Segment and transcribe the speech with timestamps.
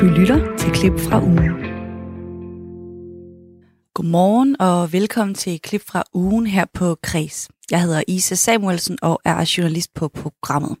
[0.00, 1.52] Du lytter til klip fra ugen.
[3.94, 7.48] Godmorgen og velkommen til klip fra ugen her på Kres.
[7.70, 10.76] Jeg hedder Isa Samuelsen og er journalist på programmet.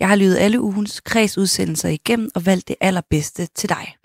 [0.00, 3.96] Jeg har lyttet alle ugens Kres-udsendelser igennem og valgt det allerbedste til dig.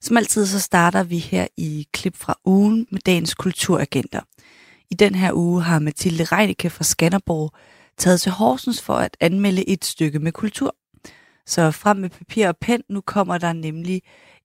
[0.00, 4.20] Som altid så starter vi her i klip fra ugen med dagens kulturagenter.
[4.90, 7.52] I den her uge har Mathilde Reinicke fra Skanderborg
[7.98, 10.74] taget til Horsens for at anmelde et stykke med kultur.
[11.54, 13.98] Så frem med papir og pen, nu kommer der nemlig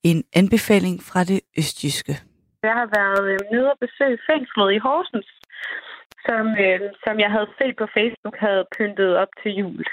[0.09, 2.13] en anbefaling fra det østjyske.
[2.67, 5.29] Jeg har været øh, nede og besøge fængslet i Horsens,
[6.27, 9.85] som, øh, som jeg havde set på Facebook havde pyntet op til jul.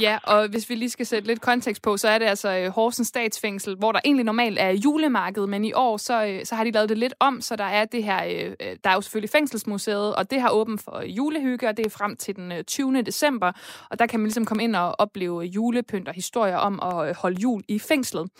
[0.00, 2.70] Ja, og hvis vi lige skal sætte lidt kontekst på, så er det altså øh,
[2.70, 6.64] Horsens Statsfængsel, hvor der egentlig normalt er julemarked, men i år så, øh, så har
[6.64, 9.30] de lavet det lidt om, så der er det her, øh, der er jo selvfølgelig
[9.30, 13.02] Fængselsmuseet, og det har åbent for julehygge, og det er frem til den 20.
[13.02, 13.52] december,
[13.90, 17.40] og der kan man ligesom komme ind og opleve julepynt og historier om at holde
[17.40, 18.30] jul i fængslet.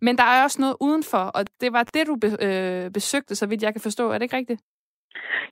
[0.00, 2.16] Men der er også noget udenfor, og det var det, du
[2.94, 4.10] besøgte, så vidt jeg kan forstå.
[4.10, 4.60] Er det ikke rigtigt?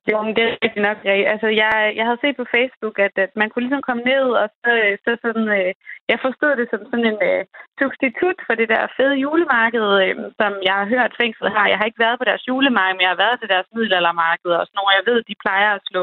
[0.09, 0.97] Jo, men det er rigtigt nok.
[1.09, 4.27] Jeg, altså, jeg, jeg havde set på Facebook, at, at man kunne ligesom komme ned,
[4.41, 4.71] og så,
[5.05, 5.71] så sådan, øh,
[6.11, 7.43] jeg forstod det som sådan en øh,
[7.79, 11.65] substitut for det der fede julemarked, øh, som jeg har hørt fængslet har.
[11.67, 14.63] Jeg har ikke været på deres julemarked, men jeg har været til deres middelaldermarked, og
[14.65, 14.97] sådan noget.
[14.99, 16.01] jeg ved, de plejer at slå,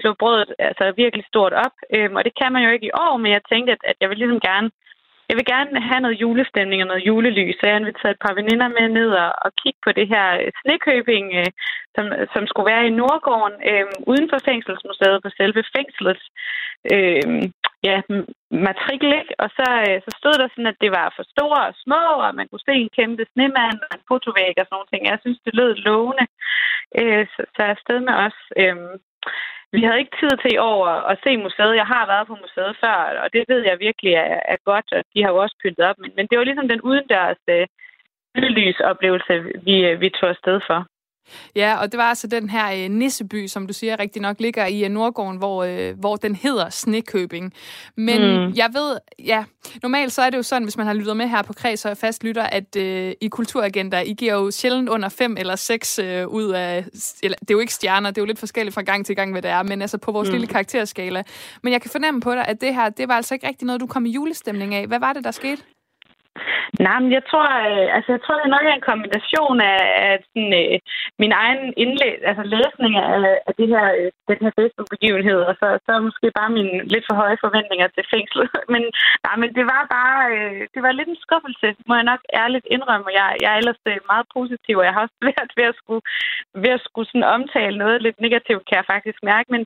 [0.00, 1.74] slå brødet altså, virkelig stort op.
[1.94, 4.08] Øh, og det kan man jo ikke i år, men jeg tænkte, at, at jeg
[4.08, 4.70] vil ligesom gerne
[5.32, 8.34] jeg vil gerne have noget julestemning og noget julelys, så jeg har inviteret et par
[8.40, 11.50] veninder med ned og, og kigge på det her øh, snekøbing, øh,
[11.94, 16.24] som, som skulle være i Nordgården, øh, uden for fængselsmuseet på selve fængslets
[16.94, 17.24] øh,
[17.88, 17.96] ja,
[18.66, 19.10] matrikel.
[19.20, 19.34] Ikke?
[19.44, 22.30] Og så, øh, så stod der sådan, at det var for store og små, og
[22.38, 25.02] man kunne se en kæmpe snemand og en fotovæg og sådan nogle ting.
[25.12, 26.26] Jeg synes, det lød lovende,
[27.00, 28.38] øh, så, så er afsted med os.
[28.62, 28.76] Øh,
[29.72, 31.80] vi havde ikke tid til i år at se museet.
[31.82, 35.02] Jeg har været på museet før, og det ved jeg virkelig er, er godt, og
[35.14, 35.98] de har jo også pyntet op.
[35.98, 37.66] Men, men det var ligesom den udendørs øh,
[38.90, 39.32] oplevelse,
[39.66, 40.86] vi, øh, vi tog afsted for.
[41.56, 44.66] Ja, og det var altså den her øh, Nisseby, som du siger rigtig nok, ligger
[44.66, 47.52] i øh, Nordgården, hvor, øh, hvor den hedder Snekøbing.
[47.96, 48.52] Men mm.
[48.56, 49.44] jeg ved, ja,
[49.82, 51.96] normalt så er det jo sådan, hvis man har lyttet med her på Kreds og
[51.96, 56.28] fast lytter, at øh, i Kulturagenda, I giver jo sjældent under fem eller seks øh,
[56.28, 56.84] ud af,
[57.22, 59.32] eller, det er jo ikke stjerner, det er jo lidt forskelligt fra gang til gang,
[59.32, 60.32] hvad det er, men altså på vores mm.
[60.32, 61.22] lille karakterskala.
[61.62, 63.80] Men jeg kan fornemme på dig, at det her, det var altså ikke rigtig noget,
[63.80, 64.86] du kom i julestemning af.
[64.86, 65.62] Hvad var det, der skete?
[66.86, 70.12] Nej, men jeg tror, øh, altså, jeg tror, det nok er en kombination af, af
[70.28, 70.78] sådan, øh,
[71.22, 75.68] min egen indlæ altså, læsning af, af det her, øh, den her Facebook-begivenhed, og så,
[75.86, 78.48] så måske bare mine lidt for høje forventninger til fængslet.
[78.74, 78.82] men,
[79.26, 82.66] nej, men det var bare, øh, det var lidt en skuffelse, må jeg nok ærligt
[82.74, 83.08] indrømme.
[83.20, 86.02] Jeg, jeg er ellers øh, meget positiv, og jeg har også svært ved at skulle,
[86.62, 89.48] ved at skulle sådan omtale noget lidt negativt, kan jeg faktisk mærke.
[89.54, 89.62] Men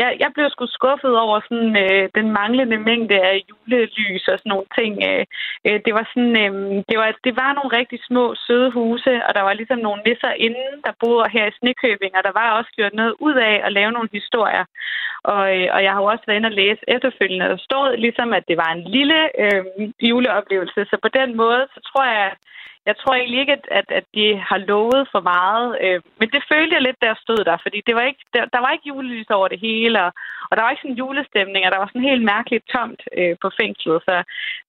[0.00, 4.50] jeg, jeg blev sgu skuffet over sådan, øh, den manglende mængde af julelys og sådan
[4.52, 4.92] nogle ting.
[5.08, 5.24] Øh,
[5.66, 9.30] øh, det var sådan, øhm, det, var, det var nogle rigtig små, søde huse, og
[9.36, 12.70] der var ligesom nogle nisser inden, der boede her i Snekøbing, og der var også
[12.76, 14.64] gjort noget ud af at lave nogle historier.
[15.32, 18.28] Og, øh, og jeg har jo også været inde og læse efterfølgende, der stod ligesom,
[18.38, 19.64] at det var en lille øh,
[20.10, 20.80] juleoplevelse.
[20.90, 22.30] Så på den måde, så tror jeg,
[22.88, 25.68] jeg tror egentlig ikke, at, at, at de har lovet for meget.
[25.84, 28.60] Øh, men det følte jeg lidt, der stod der, fordi det var ikke, der, der
[28.64, 30.12] var ikke julelys over det hele, og,
[30.48, 33.48] og der var ikke sådan julestemning, og der var sådan helt mærkeligt tomt øh, på
[33.60, 34.14] fængslet, så,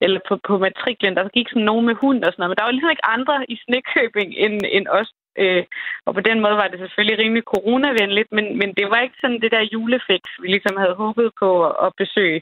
[0.04, 1.16] eller på, på matriklen.
[1.16, 3.36] Der gik sådan nogen med hund og sådan noget, men der var ligesom ikke andre
[3.54, 5.10] i Snekøbing end, end os
[5.44, 5.64] Øh,
[6.06, 9.42] og på den måde var det selvfølgelig rimelig coronavenligt, men, men det var ikke sådan
[9.44, 11.50] det der julefix, vi ligesom havde håbet på
[11.86, 12.42] at besøge,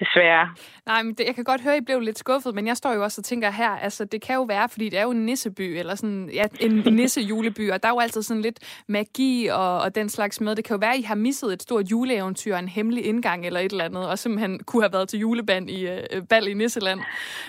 [0.00, 0.46] desværre.
[0.86, 2.92] Nej, men det, jeg kan godt høre, at I blev lidt skuffet, men jeg står
[2.94, 5.26] jo også og tænker her, altså det kan jo være, fordi det er jo en
[5.26, 9.80] nisseby, eller sådan, ja, en nisse-juleby, og der er jo altid sådan lidt magi og,
[9.80, 10.56] og den slags med.
[10.56, 13.60] Det kan jo være, at I har misset et stort juleeventyr, en hemmelig indgang eller
[13.60, 17.00] et eller andet, og simpelthen kunne have været til juleband i uh, bal i Nisseland.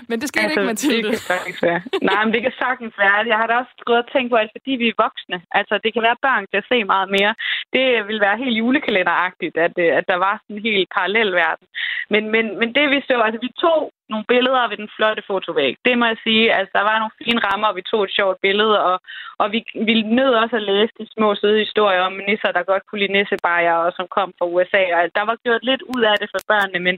[0.10, 1.04] Men det skal altså, ikke, Mathilde.
[1.04, 1.82] Det kan sagtens være.
[2.02, 3.16] Nej, men det kan sagtens være.
[3.34, 5.38] Jeg har da også gået og tænkt på, at fordi vi er voksne.
[5.60, 7.34] Altså, det kan være, børn kan se meget mere.
[7.74, 11.68] Det vil være helt julekalenderagtigt, at, øh, at der var sådan en helt parallel verden.
[12.14, 15.74] Men, men, men det vi så, altså vi tog nogle billeder ved den flotte fotovæg.
[15.86, 16.46] Det må jeg sige.
[16.58, 18.96] Altså, der var nogle fine rammer, og vi tog et sjovt billede, og,
[19.42, 19.60] og vi,
[19.90, 23.16] vi nød også at læse de små søde historier om nisser, der godt kunne lide
[23.16, 24.84] nissebajer, og som kom fra USA.
[24.94, 26.96] Og altså, der var gjort lidt ud af det for børnene, men,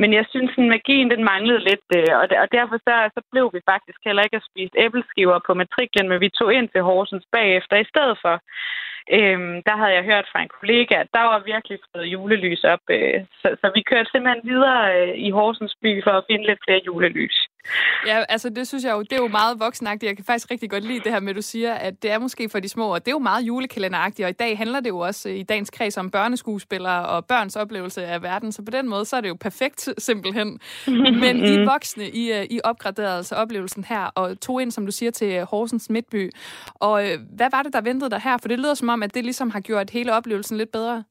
[0.00, 3.46] men jeg synes, at magien den manglede lidt, øh, og, og derfor så, så blev
[3.54, 7.26] vi faktisk heller ikke at spise æbleskiver på matriklen, men vi tog ind til Horsens
[7.36, 8.34] bagefter i stedet for.
[9.18, 12.84] Øhm, der havde jeg hørt fra en kollega, at der var virkelig fået julelys op.
[12.90, 16.60] Øh, så, så vi kørte simpelthen videre øh, i Horsens by for at finde lidt
[16.66, 17.49] flere julelys.
[18.06, 20.08] Ja, altså det synes jeg jo, det er jo meget voksenagtigt.
[20.08, 22.18] Jeg kan faktisk rigtig godt lide det her med, at du siger, at det er
[22.18, 24.88] måske for de små, og det er jo meget julekalenderagtigt, og i dag handler det
[24.88, 28.88] jo også i dagens kreds om børneskuespillere og børns oplevelse af verden, så på den
[28.88, 30.60] måde, så er det jo perfekt simpelthen.
[31.20, 34.92] Men I voksne, I, øh, I opgraderede altså oplevelsen her, og tog ind, som du
[34.92, 36.30] siger, til Horsens Midtby.
[36.74, 38.38] Og øh, hvad var det, der ventede dig her?
[38.38, 41.04] For det lyder som om, at det ligesom har gjort hele oplevelsen lidt bedre.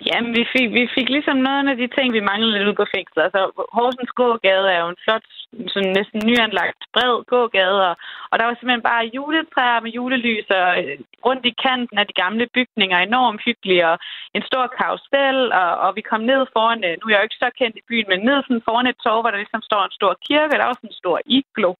[0.00, 2.86] Jamen, vi fik, vi fik ligesom noget af de ting, vi manglede lidt ud på
[2.94, 3.22] fængslet.
[3.24, 3.40] Altså,
[3.76, 5.26] Horsens gågade er jo en flot,
[5.72, 7.94] sådan næsten nyanlagt, bred gågade, og,
[8.30, 12.18] og der var simpelthen bare juletræer med julelys, og øh, rundt i kanten af de
[12.22, 13.96] gamle bygninger, enormt hyggelige, og
[14.36, 17.42] en stor karusel, og, og vi kom ned foran, øh, nu er jeg jo ikke
[17.44, 19.98] så kendt i byen, men ned sådan foran et torv, hvor der ligesom står en
[19.98, 21.72] stor kirke, der var også en stor iglo,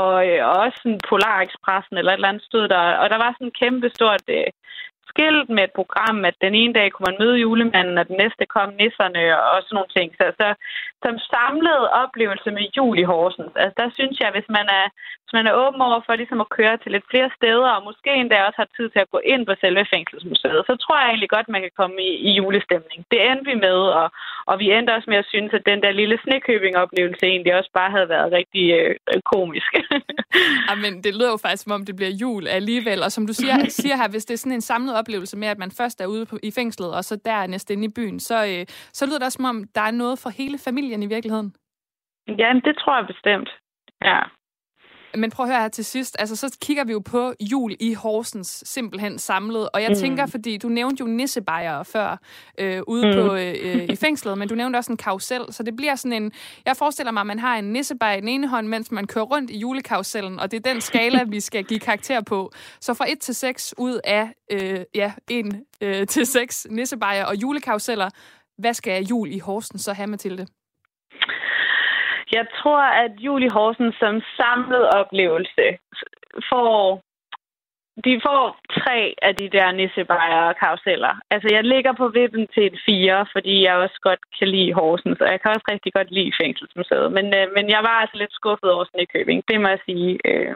[0.00, 3.30] og, øh, og også en Polarexpressen eller et eller andet stod der, og der var
[3.32, 4.22] sådan en kæmpe stort
[5.16, 8.44] skilt med et program, at den ene dag kunne man møde julemanden, og den næste
[8.54, 9.22] kom nisserne
[9.52, 10.08] og sådan nogle ting.
[10.20, 10.48] Så, så
[11.04, 14.86] som samlet oplevelse med jul i Horsens, altså der synes jeg, hvis man er,
[15.26, 18.10] hvis man er åben over for ligesom at køre til lidt flere steder, og måske
[18.20, 21.30] endda også har tid til at gå ind på selve fængselsmuseet, så tror jeg egentlig
[21.36, 22.98] godt, man kan komme i, i julestemning.
[23.12, 24.08] Det endte vi med, og,
[24.50, 27.90] og vi endte også med at synes, at den der lille snekøbing-oplevelse egentlig også bare
[27.96, 28.94] havde været rigtig øh,
[29.34, 29.72] komisk.
[30.84, 33.56] men det lyder jo faktisk, som om det bliver jul alligevel, og som du siger,
[33.80, 36.26] siger her, hvis det er sådan en samlet oplevelse med, at man først er ude
[36.26, 38.64] på, i fængslet, og så dernæst inde i byen, så, øh,
[38.98, 41.48] så lyder det også, som om der er noget for hele familien i virkeligheden.
[42.28, 43.50] Ja, det tror jeg bestemt.
[44.04, 44.20] Ja.
[45.16, 46.16] Men prøv at høre her til sidst.
[46.18, 49.68] Altså, så kigger vi jo på jul i Horsens simpelthen samlet.
[49.72, 49.94] Og jeg mm.
[49.94, 52.20] tænker, fordi du nævnte jo nissebejere før
[52.58, 53.14] øh, ude mm.
[53.14, 55.42] på, øh, i fængslet, men du nævnte også en karusel.
[55.50, 56.32] Så det bliver sådan en...
[56.66, 59.24] Jeg forestiller mig, at man har en nissebajer i den ene hånd, mens man kører
[59.24, 62.52] rundt i julekarusellen, og det er den skala, vi skal give karakter på.
[62.80, 67.36] Så fra 1 til 6 ud af øh, ja, 1 øh, til 6 nissebajer og
[67.36, 68.10] julekaruseller,
[68.58, 70.46] hvad skal jul i Horsens så have, Mathilde?
[72.32, 75.66] Jeg tror, at Julie Horsen som samlet oplevelse
[76.50, 77.00] får
[78.04, 78.42] de får
[78.78, 81.14] tre af de der nissebajer og karuseller.
[81.30, 85.20] Altså, jeg ligger på vippen til et fire, fordi jeg også godt kan lide Horsens,
[85.20, 87.12] og jeg kan også rigtig godt lide Fængselsmuseet.
[87.16, 90.10] Men, øh, men jeg var altså lidt skuffet over Snekøbing, det må jeg sige.
[90.30, 90.54] Øh,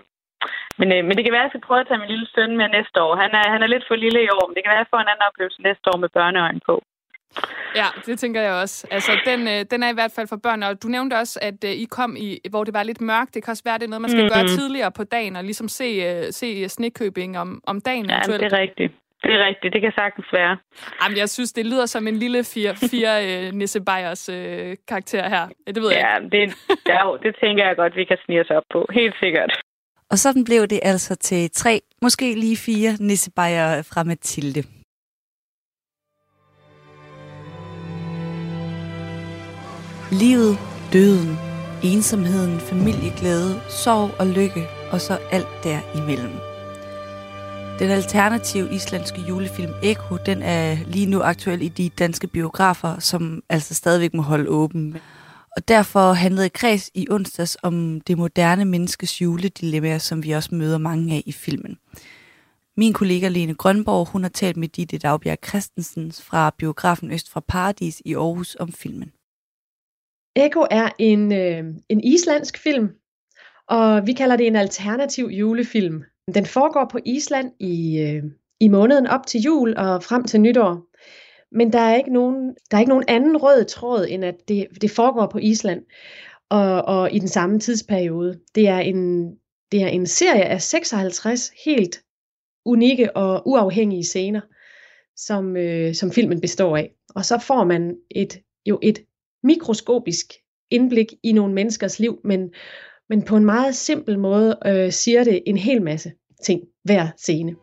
[0.81, 2.57] men, øh, men det kan være, at jeg skal prøve at tage min lille søn
[2.57, 3.13] med næste år.
[3.23, 4.93] Han er, han er lidt for lille i år, men det kan være, at jeg
[4.93, 6.75] får en anden oplevelse næste år med børneøjen på.
[7.77, 8.87] Ja, det tænker jeg også.
[8.91, 11.65] Altså, den, øh, den er i hvert fald for børn, og du nævnte også, at
[11.65, 13.35] øh, I kom i, hvor det var lidt mørkt.
[13.35, 14.47] Det kan også være, det er noget, man skal mm-hmm.
[14.47, 18.43] gøre tidligere på dagen, og ligesom se, øh, se snekøbing om, om dagen ja, eventuelt.
[18.43, 18.93] det er rigtigt.
[19.23, 20.57] Det er rigtigt, det kan sagtens være.
[21.03, 25.29] Jamen, jeg synes, det lyder som en lille fire, fire øh, Nisse Beyers øh, karakter
[25.29, 25.49] her.
[25.67, 26.37] Det ved ja, jeg ikke.
[26.37, 26.43] Det,
[26.89, 28.87] ja, det tænker jeg godt, vi kan snige os op på.
[28.93, 29.51] Helt sikkert.
[30.11, 34.80] Og sådan blev det altså til tre, måske lige fire Nisse Beyer fra Mathilde.
[40.13, 40.59] Livet,
[40.93, 41.39] døden,
[41.83, 46.33] ensomheden, familieglæde, sorg og lykke, og så alt derimellem.
[47.79, 53.43] Den alternative islandske julefilm Eko, den er lige nu aktuel i de danske biografer, som
[53.49, 54.97] altså stadigvæk må holde åben.
[55.57, 60.79] Og derfor handlede Kreds i onsdags om det moderne menneskes juledilemma, som vi også møder
[60.79, 61.77] mange af i filmen.
[62.77, 67.41] Min kollega Lene Grønborg, hun har talt med Ditte Dagbjerg Christensen fra biografen Øst fra
[67.49, 69.13] Paradis i Aarhus om filmen.
[70.37, 72.89] Echo er en, øh, en islandsk film,
[73.69, 76.03] og vi kalder det en alternativ julefilm.
[76.35, 78.23] Den foregår på Island i, øh,
[78.61, 80.87] i måneden op til jul og frem til nytår.
[81.53, 84.67] Men der er ikke nogen, der er ikke nogen anden rød tråd, end at det,
[84.81, 85.83] det foregår på Island
[86.51, 88.41] og, og i den samme tidsperiode.
[88.55, 89.31] Det er en,
[89.73, 92.03] det er en serie af 56 helt
[92.65, 94.41] unikke og uafhængige scener,
[95.17, 96.91] som, øh, som filmen består af.
[97.15, 98.99] Og så får man et, jo et
[99.43, 100.33] mikroskopisk
[100.71, 102.51] indblik i nogle menneskers liv, men,
[103.09, 107.57] men på en meget simpel måde øh, siger det en hel masse ting hver scene.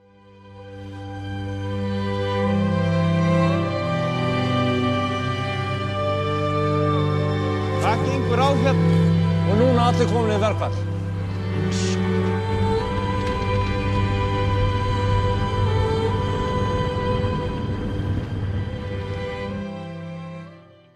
[7.82, 9.08] Það gengur á hérna
[9.50, 10.97] og núna allir komin í verkvall.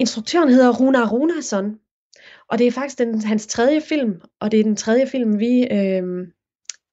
[0.02, 1.76] Instruktøren hedder Runa Runason,
[2.50, 5.68] og det er faktisk den, hans tredje film, og det er den tredje film, vi
[5.72, 6.04] øh,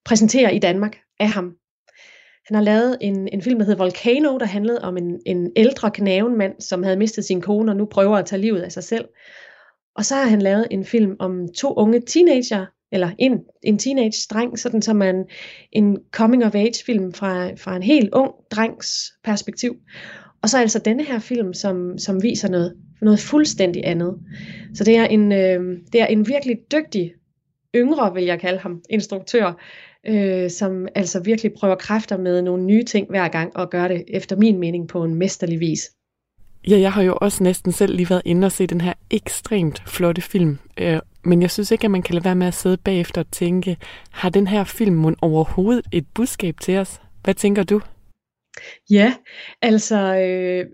[0.05, 1.45] præsenterer i Danmark af ham.
[2.47, 5.91] Han har lavet en, en film, der hedder Volcano, der handlede om en, en ældre
[6.37, 9.05] mand, som havde mistet sin kone og nu prøver at tage livet af sig selv.
[9.97, 14.59] Og så har han lavet en film om to unge teenager, eller en, en teenage-dreng,
[14.59, 15.25] sådan som en,
[15.73, 19.75] en coming-of-age-film fra, fra en helt ung drengs perspektiv.
[20.43, 24.19] Og så altså denne her film, som, som viser noget noget fuldstændig andet.
[24.75, 27.12] Så det er en, øh, det er en virkelig dygtig,
[27.75, 29.52] yngre vil jeg kalde ham, instruktør,
[30.07, 34.05] øh, som altså virkelig prøver kræfter med nogle nye ting hver gang, og gør det
[34.09, 35.81] efter min mening på en mesterlig vis.
[36.69, 39.83] Ja, jeg har jo også næsten selv lige været inde og se den her ekstremt
[39.87, 40.59] flotte film.
[40.78, 43.31] Øh, men jeg synes ikke, at man kan lade være med at sidde bagefter og
[43.31, 43.76] tænke,
[44.11, 47.00] har den her film overhovedet et budskab til os?
[47.25, 47.81] Hvad tænker du?
[48.90, 49.14] Ja,
[49.62, 50.67] altså øh,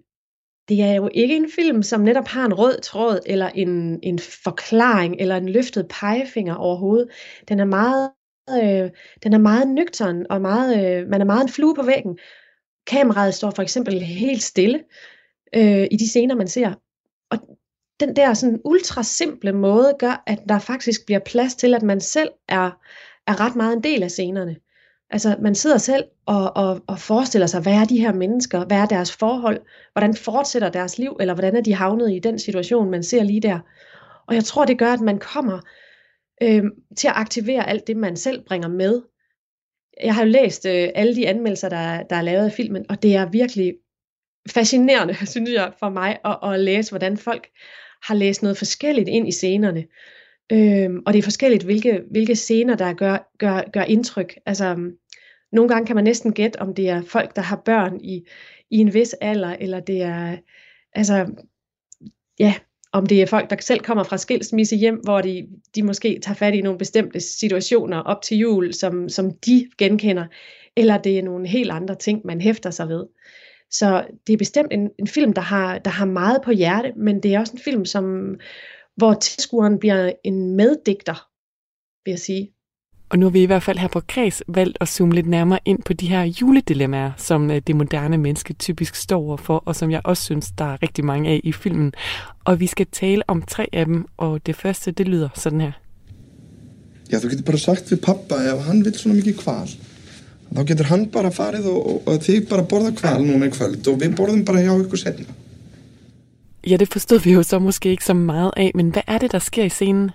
[0.69, 4.19] det er jo ikke en film, som netop har en rød tråd, eller en, en
[4.19, 7.09] forklaring, eller en løftet pegefinger overhovedet.
[7.49, 8.11] Den er meget,
[8.51, 8.91] øh,
[9.23, 12.19] den er meget nøgtern, og meget, øh, man er meget en flue på væggen.
[12.87, 14.85] Kameraet står for eksempel helt stille
[15.55, 16.75] øh, i de scener, man ser.
[17.31, 17.39] Og
[18.01, 22.01] den der sådan ultra simple måde gør, at der faktisk bliver plads til, at man
[22.01, 22.71] selv er,
[23.27, 24.57] er ret meget en del af scenerne.
[25.11, 28.77] Altså man sidder selv og, og, og forestiller sig, hvad er de her mennesker, hvad
[28.77, 29.61] er deres forhold,
[29.93, 33.41] hvordan fortsætter deres liv, eller hvordan er de havnet i den situation, man ser lige
[33.41, 33.59] der.
[34.29, 35.61] Og jeg tror, det gør, at man kommer
[36.43, 36.65] øh,
[36.97, 39.03] til at aktivere alt det, man selv bringer med.
[40.03, 43.03] Jeg har jo læst øh, alle de anmeldelser, der, der er lavet af filmen, og
[43.03, 43.75] det er virkelig
[44.51, 47.49] fascinerende, synes jeg, for mig at, at læse, hvordan folk
[48.03, 49.85] har læst noget forskelligt ind i scenerne.
[50.53, 54.39] Øhm, og det er forskelligt, hvilke, hvilke scener, der gør, gør, gør indtryk.
[54.47, 54.91] Altså,
[55.53, 58.27] nogle gange kan man næsten gætte, om det er folk, der har børn i,
[58.71, 60.37] i en vis alder, eller det er,
[60.93, 61.27] altså,
[62.39, 62.55] ja,
[62.93, 66.35] om det er folk, der selv kommer fra skilsmisse hjem, hvor de, de måske tager
[66.35, 70.27] fat i nogle bestemte situationer op til jul, som, som de genkender,
[70.77, 73.07] eller det er nogle helt andre ting, man hæfter sig ved.
[73.71, 77.23] Så det er bestemt en, en film, der har, der har meget på hjerte, men
[77.23, 78.35] det er også en film, som,
[78.97, 81.29] hvor tilskueren bliver en meddigter,
[82.05, 82.51] vil jeg sige.
[83.09, 85.59] Og nu har vi i hvert fald her på Kreds valgt at zoome lidt nærmere
[85.65, 89.91] ind på de her juledilemmaer, som øh, det moderne menneske typisk står overfor, og som
[89.91, 91.93] jeg også synes, der er rigtig mange af i filmen.
[92.45, 95.73] Og vi skal tale om tre af dem, og det første, det lyder sådan her.
[97.13, 99.69] Ja, du getur bara sagt við pappa ef hann vil svona mikið kval
[100.55, 103.91] þá getur hann bara farið og, og, og þið bara borða kval núna í kvöld
[103.91, 105.35] og við borðum bara hjá ykkur setna.
[106.67, 109.33] Ja, det forstod vi jo så måske ikke så meget af, men hvad er det,
[109.33, 110.11] der sker i scenen?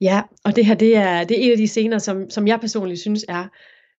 [0.00, 2.60] Ja, og det her, det er, det er en af de scener, som, som jeg
[2.60, 3.48] personligt synes er,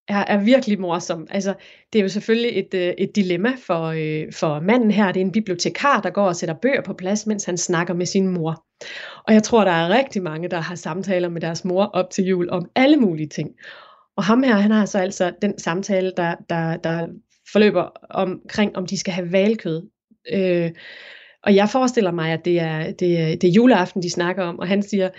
[0.08, 1.26] er, er virkelig morsom.
[1.30, 1.54] Altså,
[1.92, 5.12] det er jo selvfølgelig et, øh, et dilemma for, øh, for manden her.
[5.12, 8.06] Det er en bibliotekar, der går og sætter bøger på plads, mens han snakker med
[8.06, 8.64] sin mor.
[9.26, 12.24] Og jeg tror, der er rigtig mange, der har samtaler med deres mor op til
[12.24, 13.50] jul om alle mulige ting.
[14.16, 17.06] Og ham her, han har så altså den samtale, der, der, der
[17.52, 19.82] forløber omkring, om de skal have valkød.
[20.32, 20.70] Øh,
[21.46, 24.58] og jeg forestiller mig, at det er, det, er, det er juleaften, de snakker om,
[24.58, 25.10] og han siger,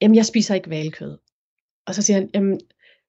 [0.00, 1.18] jamen jeg spiser ikke valkød.
[1.86, 2.60] Og så siger han, jamen,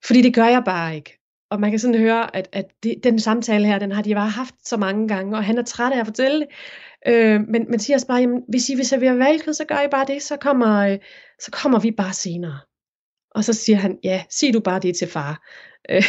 [0.05, 1.19] fordi det gør jeg bare ikke.
[1.49, 4.29] Og man kan sådan høre, at, at det, den samtale her, den har de bare
[4.29, 6.47] haft så mange gange, og han er træt af at fortælle det.
[7.07, 9.87] Øh, men, man siger også bare, jamen, hvis I vil servere valkød, så gør I
[9.91, 10.99] bare det, så kommer, øh,
[11.39, 12.59] så kommer vi bare senere.
[13.31, 15.41] Og så siger han, ja, sig du bare det til far.
[15.89, 16.03] Øh,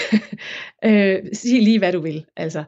[0.85, 2.25] øh, sig lige, hvad du vil.
[2.37, 2.65] Altså.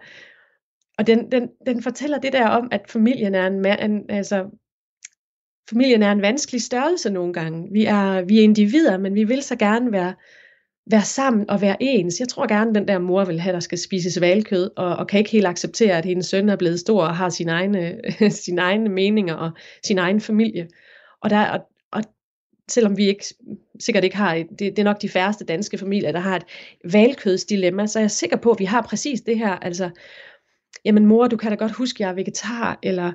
[0.99, 4.45] Og den, den, den fortæller det der om, at familien er en, en altså,
[5.71, 7.69] familien er en vanskelig størrelse nogle gange.
[7.73, 10.15] Vi er, vi er individer, men vi vil så gerne være,
[10.91, 12.21] være sammen og være ens.
[12.21, 15.19] Jeg tror gerne, den der mor vil have, der skal spises valkød, og, og kan
[15.19, 18.01] ikke helt acceptere, at hendes søn er blevet stor og har sine egne,
[18.45, 19.51] sine egne meninger og
[19.87, 20.69] sin egen familie.
[21.23, 21.61] Og, der, og,
[21.93, 22.03] og
[22.71, 23.25] selvom vi ikke
[23.81, 26.45] sikkert ikke har, det, det er nok de færreste danske familier, der har et
[26.93, 29.91] valkødsdilemma, så er jeg sikker på, at vi har præcis det her, altså,
[30.85, 33.13] jamen mor, du kan da godt huske, jeg er vegetar, eller,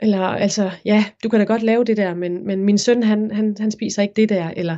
[0.00, 3.30] eller altså, ja, du kan da godt lave det der, men, men min søn, han,
[3.30, 4.76] han, han spiser ikke det der, eller,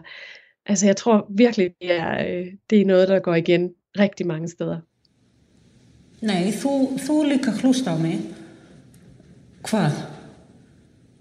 [0.67, 4.49] altså jeg tror virkelig, det er, øh, det er noget, der går igen rigtig mange
[4.49, 4.79] steder.
[6.23, 8.21] Nej, þú, þú líka hlust á mig.
[9.67, 9.97] Hvað?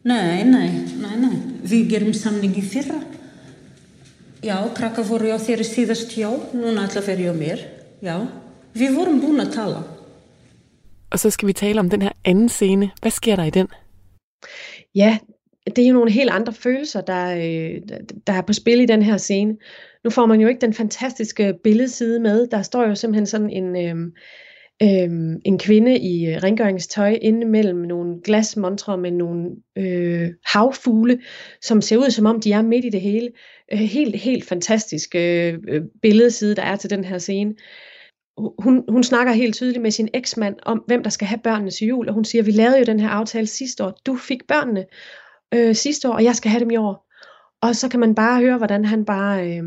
[0.06, 0.68] Nei, nei,
[1.02, 1.38] nei, nei.
[1.66, 3.00] Við gerum samning í fyrra.
[4.46, 7.66] Já, krakka voru á þeirri síðast já, núna ætla að ferja á mér.
[8.02, 8.16] Já,
[8.78, 9.82] við vorum búin að tala.
[11.12, 12.92] Og så skal vi tale om den her anden scene.
[13.02, 13.68] Hvad sker der i den?
[14.96, 15.18] Ja,
[15.66, 17.82] det er jo nogle helt andre følelser, der, øh,
[18.28, 19.58] der er på spil i den her scene.
[20.04, 22.48] Nu får man jo ikke den fantastiske billedside med.
[22.48, 24.12] Der står jo simpelthen sådan en, øhm,
[24.84, 31.20] øhm, en kvinde i øh, rengøringstøj inde mellem nogle glasmontre med nogle øh, havfugle,
[31.62, 33.30] som ser ud som om de er midt i det hele.
[33.74, 37.54] Øh, helt, helt fantastisk øh, øh billedside, der er til den her scene.
[38.60, 41.88] Hun, hun snakker helt tydeligt med sin eksmand om, hvem der skal have børnene til
[41.88, 44.02] jul, og hun siger, vi lavede jo den her aftale sidste år.
[44.06, 44.86] Du fik børnene
[45.54, 47.08] øh, sidste år, og jeg skal have dem i år.
[47.62, 49.58] Og så kan man bare høre, hvordan han bare...
[49.58, 49.64] Øh,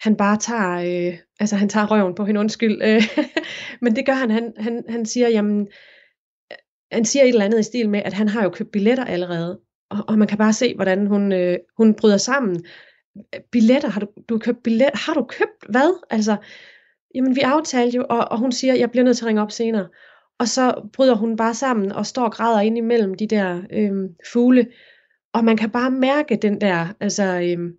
[0.00, 2.82] han bare tager, øh, altså han tager røven på hende, undskyld.
[2.82, 3.02] Øh,
[3.82, 5.68] men det gør han, han, han, han siger, jamen,
[6.92, 9.60] han siger et eller andet i stil med, at han har jo købt billetter allerede,
[9.90, 12.64] og, og man kan bare se, hvordan hun, øh, hun bryder sammen.
[13.52, 16.04] Billetter, har du, du har købt billetter, har du købt hvad?
[16.10, 16.36] Altså,
[17.16, 19.52] jamen vi aftalte jo, og, og hun siger, jeg bliver nødt til at ringe op
[19.52, 19.88] senere.
[20.38, 24.08] Og så bryder hun bare sammen og står og græder ind imellem de der øhm,
[24.32, 24.66] fugle.
[25.32, 27.72] Og man kan bare mærke den der, altså, øhm,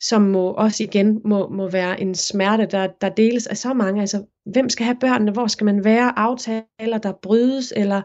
[0.00, 4.00] som må også igen må, må være en smerte, der, der deles af så mange.
[4.00, 5.32] Altså, hvem skal have børnene?
[5.32, 6.18] Hvor skal man være?
[6.18, 8.02] Aftaler, der brydes, eller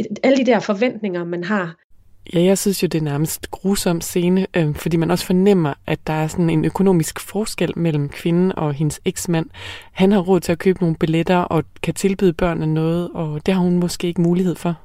[0.00, 1.76] øh, alle de der forventninger, man har.
[2.34, 6.06] Ja, jeg synes jo, det er nærmest grusom scene, øh, fordi man også fornemmer, at
[6.06, 9.46] der er sådan en økonomisk forskel mellem kvinden og hendes eksmand.
[9.92, 13.54] Han har råd til at købe nogle billetter og kan tilbyde børnene noget, og det
[13.54, 14.80] har hun måske ikke mulighed for.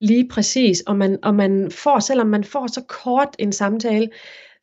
[0.00, 4.08] Lige præcis, og man, og man får, selvom man får så kort en samtale,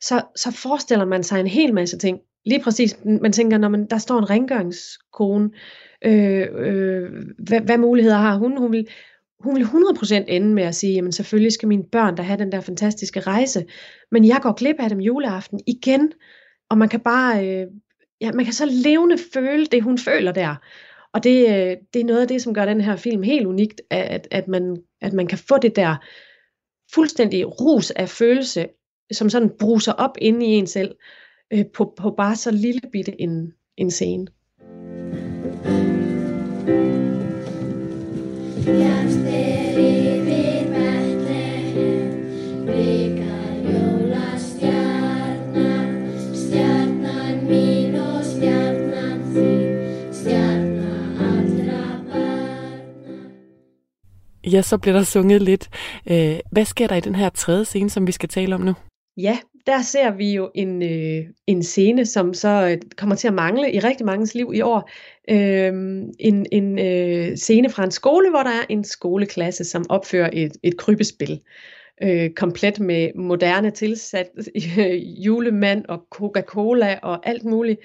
[0.00, 2.18] så, så forestiller man sig en hel masse ting.
[2.46, 5.50] Lige præcis, man tænker, når man, der står en rengøringskone,
[6.04, 8.58] øh, øh, hvad, hvad muligheder har hun?
[8.58, 8.86] Hun vil,
[9.40, 12.52] hun vil 100% ende med at sige, jamen selvfølgelig skal mine børn der have den
[12.52, 13.66] der fantastiske rejse,
[14.10, 16.12] men jeg går glip af dem juleaften igen,
[16.70, 17.66] og man kan bare, øh,
[18.20, 20.54] ja, man kan så levende føle det, hun føler der.
[21.12, 23.80] Og det, øh, det er noget af det, som gør den her film helt unikt,
[23.90, 25.96] at, at, man, at man kan få det der
[26.94, 28.68] fuldstændig rus af følelse,
[29.12, 30.94] som sådan bruser op inde i en selv,
[31.52, 34.26] øh, på, på bare så lille bitte en, en scene.
[54.52, 55.68] Ja, så bliver der sunget lidt.
[56.10, 58.74] Øh, hvad sker der i den her tredje scene, som vi skal tale om nu?
[59.16, 59.38] Ja,
[59.70, 63.72] der ser vi jo en, øh, en scene, som så øh, kommer til at mangle
[63.72, 64.90] i rigtig mange liv i år.
[65.30, 65.72] Øh,
[66.20, 70.52] en en øh, scene fra en skole, hvor der er en skoleklasse, som opfører et,
[70.62, 71.40] et krybespil.
[72.02, 74.28] Øh, komplet med moderne tilsat
[74.78, 74.94] øh,
[75.26, 77.80] julemand og Coca-Cola og alt muligt.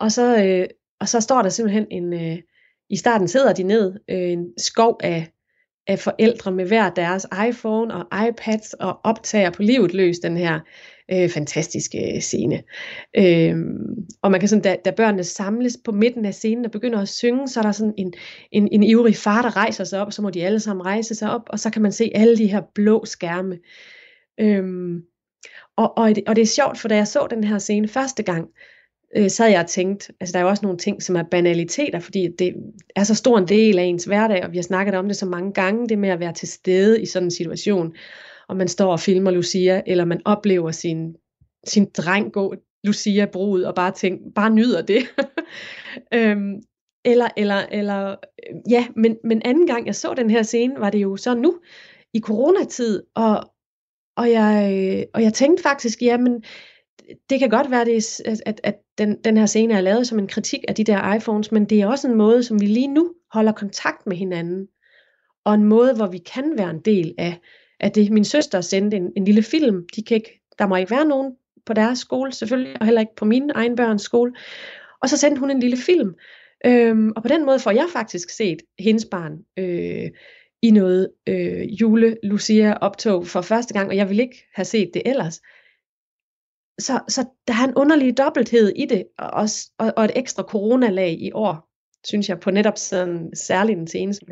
[0.00, 0.66] Og så, øh,
[1.00, 2.12] og så står der simpelthen en...
[2.12, 2.38] Øh,
[2.90, 5.26] I starten sidder de ned, øh, en skov af
[5.88, 10.60] af forældre med hver deres iPhone og iPads og optager på livet løs den her
[11.12, 12.62] øh, fantastiske øh, scene.
[13.16, 13.56] Øh,
[14.22, 17.08] og man kan sådan, da, da børnene samles på midten af scenen og begynder at
[17.08, 18.12] synge, så er der sådan en,
[18.52, 21.14] en, en ivrig far, der rejser sig op, og så må de alle sammen rejse
[21.14, 23.58] sig op, og så kan man se alle de her blå skærme.
[24.40, 25.02] Øhm,
[25.76, 28.48] og, og, og det er sjovt, for da jeg så den her scene første gang,
[29.16, 32.28] øh, havde jeg tænkt, altså der er jo også nogle ting, som er banaliteter, fordi
[32.38, 32.54] det
[32.96, 35.26] er så stor en del af ens hverdag, og vi har snakket om det så
[35.26, 37.94] mange gange, det med at være til stede i sådan en situation,
[38.48, 41.16] om man står og filmer Lucia, eller man oplever sin,
[41.66, 45.02] sin dreng gå Lucia brud og bare tænker, bare nyder det.
[46.14, 46.54] øhm,
[47.04, 50.90] eller, eller, eller, øh, ja, men, men anden gang jeg så den her scene, var
[50.90, 51.60] det jo så nu,
[52.14, 53.44] i coronatid, og,
[54.16, 56.42] og, jeg, øh, og jeg tænkte faktisk, jamen,
[57.30, 60.18] det kan godt være, det er, at, at den, den her scene er lavet som
[60.18, 62.94] en kritik af de der iPhones, men det er også en måde, som vi lige
[62.94, 64.66] nu holder kontakt med hinanden,
[65.44, 67.40] og en måde, hvor vi kan være en del af,
[67.80, 68.10] af det.
[68.10, 71.32] Min søster sendte en, en lille film, de kan ikke, der må ikke være nogen
[71.66, 74.32] på deres skole, selvfølgelig, og heller ikke på min egen børns skole.
[75.02, 76.14] Og så sendte hun en lille film,
[76.66, 80.10] øhm, og på den måde får jeg faktisk set hendes barn øh,
[80.62, 85.40] i noget øh, jule-Lucia-optog for første gang, og jeg ville ikke have set det ellers
[86.78, 90.42] så, så der er en underlig dobbelthed i det, og, også, og, og et ekstra
[90.42, 91.68] coronalag i år,
[92.06, 94.26] synes jeg, på netop sådan særligt den seneste.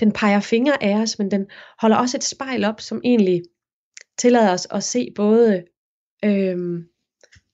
[0.00, 1.46] Den peger fingre af os, men den
[1.80, 3.42] holder også et spejl op, som egentlig
[4.18, 5.64] tillader os at se både,
[6.24, 6.84] øhm,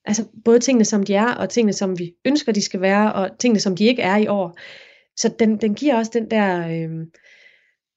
[0.05, 3.39] altså både tingene, som de er, og tingene, som vi ønsker, de skal være, og
[3.39, 4.59] tingene, som de ikke er i år.
[5.17, 7.11] Så den, den giver også den der øhm,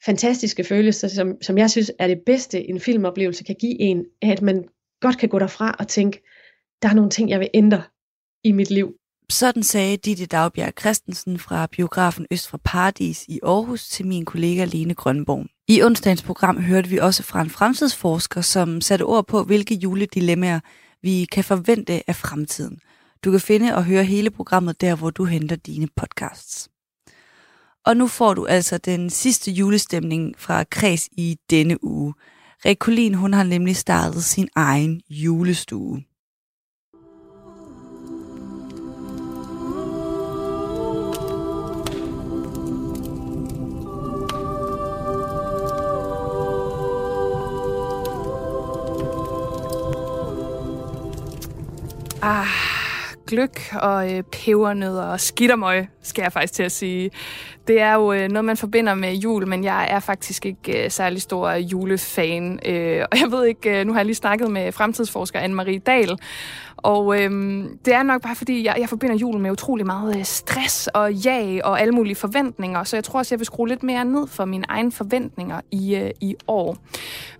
[0.05, 4.41] fantastiske følelse, som, som jeg synes er det bedste, en filmoplevelse kan give en, at
[4.41, 4.65] man
[5.01, 6.21] godt kan gå derfra og tænke,
[6.81, 7.83] der er nogle ting, jeg vil ændre
[8.43, 8.95] i mit liv.
[9.31, 14.65] Sådan sagde Ditte Dagbjerg Christensen fra biografen Øst fra Paradis i Aarhus til min kollega
[14.65, 15.45] Lene Grønborg.
[15.67, 20.59] I onsdagens program hørte vi også fra en fremtidsforsker, som satte ord på, hvilke juledilemmaer
[21.01, 22.79] vi kan forvente af fremtiden.
[23.25, 26.69] Du kan finde og høre hele programmet der, hvor du henter dine podcasts.
[27.85, 32.13] Og nu får du altså den sidste julestemning fra Kreds i denne uge.
[32.65, 36.03] Rekolin, hun har nemlig startet sin egen julestue.
[52.23, 52.45] Ah,
[53.27, 57.11] gløk og øh, pebernødder og skittermøg, skal jeg faktisk til at sige.
[57.67, 60.91] Det er jo øh, noget, man forbinder med jul, men jeg er faktisk ikke øh,
[60.91, 62.59] særlig stor julefan.
[62.65, 66.17] Øh, og jeg ved ikke, øh, nu har jeg lige snakket med fremtidsforsker Anne-Marie Dahl,
[66.83, 70.23] og øhm, det er nok bare, fordi jeg, jeg forbinder julen med utrolig meget øh,
[70.23, 73.83] stress og jag og alle mulige forventninger, så jeg tror også, jeg vil skrue lidt
[73.83, 76.77] mere ned for mine egne forventninger i, øh, i år.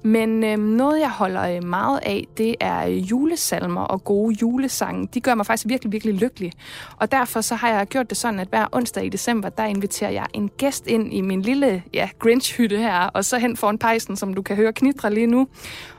[0.04, 5.10] Men øhm, noget, jeg holder øh, meget af, det er øh, julesalmer og gode julesange.
[5.14, 6.52] De gør mig faktisk virkelig, virkelig lykkelig.
[6.98, 10.12] Og derfor så har jeg gjort det sådan, at hver onsdag i december, der inviterer
[10.12, 14.16] jeg en gæst ind i min lille ja, Grinch-hytte her, og så hen foran pejsen,
[14.16, 15.48] som du kan høre knitre lige nu.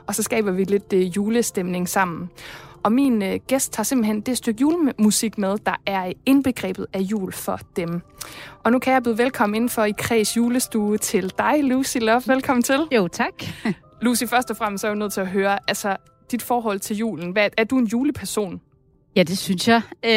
[0.07, 2.29] Og så skaber vi lidt øh, julestemning sammen.
[2.83, 7.31] Og min øh, gæst tager simpelthen det stykke julemusik med, der er indbegrebet af jul
[7.31, 8.01] for dem.
[8.63, 12.21] Og nu kan jeg byde velkommen indenfor i Kreds julestue til dig, Lucy Love.
[12.27, 12.87] Velkommen til.
[12.91, 13.33] Jo, tak.
[14.01, 15.95] Lucy, først og fremmest er jeg jo nødt til at høre, altså
[16.31, 17.31] dit forhold til julen.
[17.31, 18.61] Hvad, er du en juleperson?
[19.15, 19.81] Ja, det synes jeg.
[20.05, 20.11] Øh,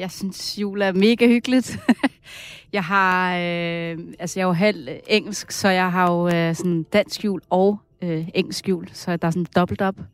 [0.00, 1.78] jeg synes, jul er mega hyggeligt.
[2.72, 6.82] jeg har, øh, altså jeg er jo halv engelsk, så jeg har jo øh, sådan
[6.82, 9.94] dansk jul og øh, engelsk jul, så der er sådan dobbelt op.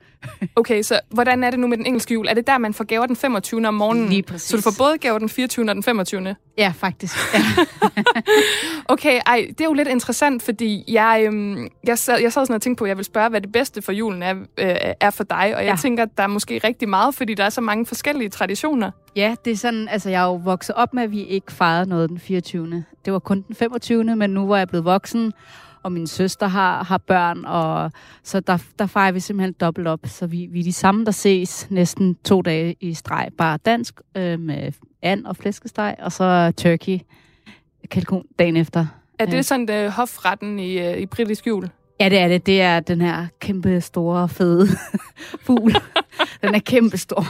[0.56, 2.26] Okay, så hvordan er det nu med den engelske jul?
[2.28, 3.68] Er det der, man får gaver den 25.
[3.68, 4.08] om morgenen?
[4.08, 4.48] Lige præcis.
[4.48, 5.68] Så du får både gaver den 24.
[5.70, 6.34] og den 25.
[6.58, 7.16] Ja, faktisk.
[7.34, 7.40] Ja.
[8.88, 12.54] okay, ej, det er jo lidt interessant, fordi jeg, øhm, jeg, sad, jeg sad sådan
[12.54, 15.10] og tænkte på, at jeg vil spørge, hvad det bedste for julen er, øh, er
[15.10, 15.36] for dig.
[15.56, 15.76] Og jeg Ja.
[15.82, 18.90] tænker, at der er måske rigtig meget, fordi der er så mange forskellige traditioner.
[19.16, 21.88] ja, det er sådan, altså jeg er jo vokset op med, at vi ikke fejrede
[21.88, 22.84] noget den 24.
[23.04, 24.16] Det var kun den 25.
[24.16, 25.32] Men nu hvor jeg er blevet voksen,
[25.86, 30.00] og min søster har, har børn, og så der, der fejrer vi simpelthen dobbelt op.
[30.04, 33.28] Så vi, vi er de samme, der ses næsten to dage i streg.
[33.38, 34.72] Bare dansk øh, med
[35.02, 36.98] and og flæskesteg, og så turkey,
[37.90, 38.86] kalkun dagen efter.
[39.18, 41.68] Er det sådan uh, hofretten i, uh, i britisk jul?
[42.00, 42.46] Ja, det er det.
[42.46, 44.68] Det er den her kæmpe store, fede
[45.46, 45.76] fugl.
[46.42, 47.26] den er kæmpe stor.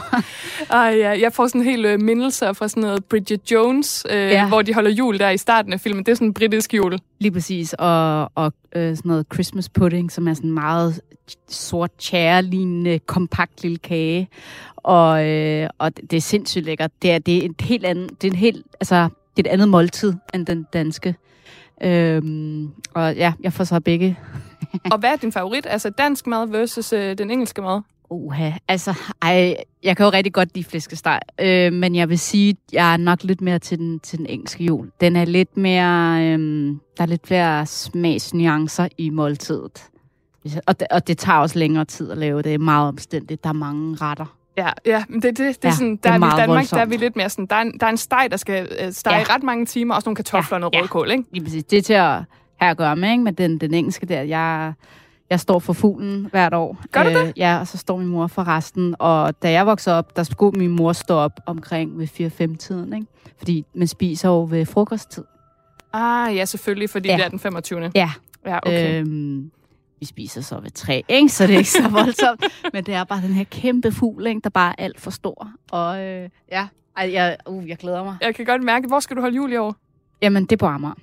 [0.69, 4.47] Ej, ja, jeg får sådan helt uh, mindelser fra sådan noget Bridget Jones, uh, ja.
[4.47, 6.05] Hvor de holder jul der i starten af filmen.
[6.05, 6.99] Det er sådan en britisk jul.
[7.19, 7.75] Lige præcis.
[7.79, 11.01] Og, og øh, sådan noget Christmas pudding, som er sådan meget
[11.49, 14.29] sort tjærelignende, kompakt lille kage.
[14.75, 16.91] Og, øh, og det det er sindssygt lækkert.
[17.01, 19.53] Det er, det er et helt andet, det er en helt, altså, det er et
[19.53, 21.15] andet måltid end den danske.
[21.83, 24.17] Øhm, og ja, jeg får så begge.
[24.91, 25.65] Og hvad er din favorit?
[25.69, 27.81] Altså dansk mad versus uh, den engelske mad?
[28.09, 32.55] Uha, altså, ej, jeg kan jo rigtig godt lide flæskesteg, øh, men jeg vil sige,
[32.73, 34.91] jeg er nok lidt mere til den, til den engelske jul.
[35.01, 36.39] Den er lidt mere, øh,
[36.97, 39.83] der er lidt flere smagsnuancer i måltidet.
[40.67, 42.41] Og det, og det tager også længere tid at lave.
[42.41, 43.43] Det er meget omstændigt.
[43.43, 44.25] Der er mange retter.
[44.57, 46.37] Ja, ja, men det, det, det er Ja, sådan, det der er er, i meget
[46.39, 46.77] Danmark, voldsomt.
[46.77, 48.67] der er vi lidt mere sådan, der er en, der er en steg, der skal
[48.81, 49.19] øh, stege Ja.
[49.29, 49.35] ja.
[49.35, 50.81] ret mange timer, og også nogle kartofler og noget Ja, ja.
[50.83, 51.23] rødkål, ikke?
[51.31, 51.63] Lige præcis.
[51.63, 52.19] Det er til at
[52.57, 53.23] have at gøre med, ikke?
[53.23, 54.73] Men den, den engelske der, jeg,
[55.29, 56.77] jeg står for fuglen hvert år.
[56.91, 58.95] Gør du øh, Ja, og så står min mor for resten.
[58.99, 63.07] Og da jeg voksede op, der skulle min mor stå op omkring ved 4-5-tiden, ikke?
[63.37, 65.23] Fordi man spiser jo ved frokosttid.
[65.93, 67.17] Ah, ja, selvfølgelig, fordi ja.
[67.17, 67.91] det er den 25.
[67.95, 68.11] Ja,
[68.47, 68.99] Ja, okay.
[68.99, 69.51] Øhm,
[69.99, 71.29] vi spiser så ved tre, ikke?
[71.29, 72.43] så det er ikke så voldsomt.
[72.73, 74.41] Men det er bare den her kæmpe fugl, ikke?
[74.43, 75.51] der bare er alt for stor.
[75.71, 76.67] Og øh, ja,
[76.97, 78.17] Ej, jeg, uh, jeg glæder mig.
[78.21, 79.75] Jeg kan godt mærke, hvor skal du holde jul i år?
[80.21, 80.93] Jamen, det er på Amager.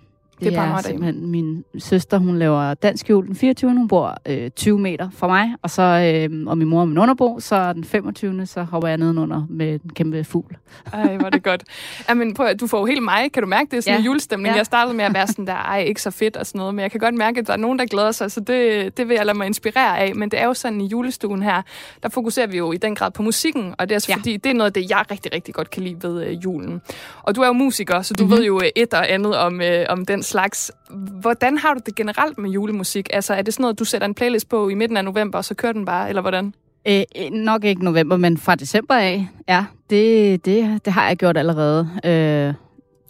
[0.40, 3.70] Det er på Amager, simpelthen min søster, hun laver dansk jul den 24.
[3.70, 6.98] Hun bor øh, 20 meter fra mig, og så øh, og min mor og min
[6.98, 8.46] underbo, så den 25.
[8.46, 10.56] så hopper jeg nedenunder med den kæmpe fugl.
[10.92, 11.64] Ej, hvor er det godt.
[12.08, 13.32] Jamen, prøv, du får jo helt mig.
[13.32, 13.84] Kan du mærke det?
[13.84, 13.98] Sådan Ja.
[13.98, 14.52] en julestemning.
[14.52, 14.56] Ja.
[14.56, 16.82] Jeg startede med at være sådan der, ej, ikke så fedt og sådan noget, men
[16.82, 19.14] jeg kan godt mærke, at der er nogen, der glæder sig, så det, det vil
[19.14, 20.14] jeg lade mig inspirere af.
[20.14, 21.62] Men det er jo sådan i julestuen her,
[22.02, 24.16] der fokuserer vi jo i den grad på musikken, og det er altså Ja.
[24.16, 26.80] fordi, det er noget af det, jeg rigtig, rigtig godt kan lide ved øh, julen.
[27.22, 28.30] Og du er jo musiker, så du Mhm.
[28.30, 28.38] mm-hmm.
[28.38, 30.72] ved jo øh, et og andet om, øh, om den slags.
[31.20, 33.08] Hvordan har du det generelt med julemusik?
[33.12, 35.44] Altså, er det sådan noget, du sætter en playlist på i midten af november, og
[35.44, 36.54] så kører den bare, eller hvordan?
[36.88, 39.28] Øh, øh nok ikke november, men fra december af.
[39.48, 41.88] Ja, det, det, det har jeg gjort allerede.
[42.04, 42.54] Øh,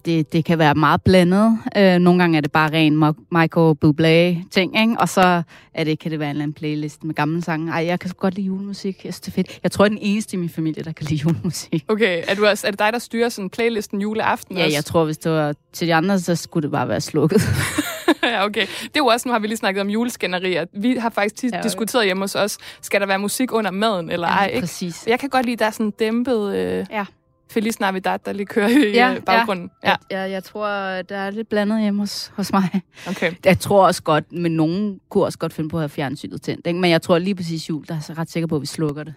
[0.04, 1.58] det, det kan være meget blandet.
[1.76, 2.96] Øh, nogle gange er det bare ren
[3.32, 4.94] Michael Bublé-ting, ikke?
[4.98, 5.42] og så
[5.74, 7.72] er det, kan det være en eller anden playlist med gamle sange.
[7.72, 9.04] Ej, jeg kan så godt lide julemusik.
[9.04, 9.58] Jeg synes, det er fedt.
[9.62, 11.84] Jeg tror, jeg er den eneste i min familie, der kan lide julemusik.
[11.88, 14.76] Okay, er, du også, er det dig, der styrer sådan playlisten juleaften Ja, også?
[14.76, 17.42] jeg tror, hvis det var til de andre, så skulle det bare være slukket.
[18.22, 18.60] ja, okay.
[18.60, 20.64] Det er jo også, nu har vi lige snakket om juleskænderier.
[20.72, 21.68] Vi har faktisk tit Ja, ja, okay.
[21.68, 24.60] diskuteret hjemme hos os, skal der være musik under maden eller ej, ikke?
[24.60, 25.04] Præcis.
[25.06, 27.04] Jeg kan godt lide, der er sådan dæmpet øh, Ja.
[27.50, 29.70] Feliz Navidad, der lige kører i Ja, ja, baggrunden.
[29.84, 29.94] Ja.
[30.10, 30.20] Ja.
[30.20, 30.68] Jeg, jeg tror,
[31.02, 32.80] der er lidt blandet hjemme hos, hos mig.
[33.08, 33.32] Okay.
[33.44, 36.66] Jeg tror også godt, men nogen kunne også godt finde på at have fjernsynet tændt.
[36.66, 36.78] Ikke?
[36.80, 39.02] Men jeg tror lige præcis jul, der er jeg ret sikker på, at vi slukker
[39.04, 39.14] det.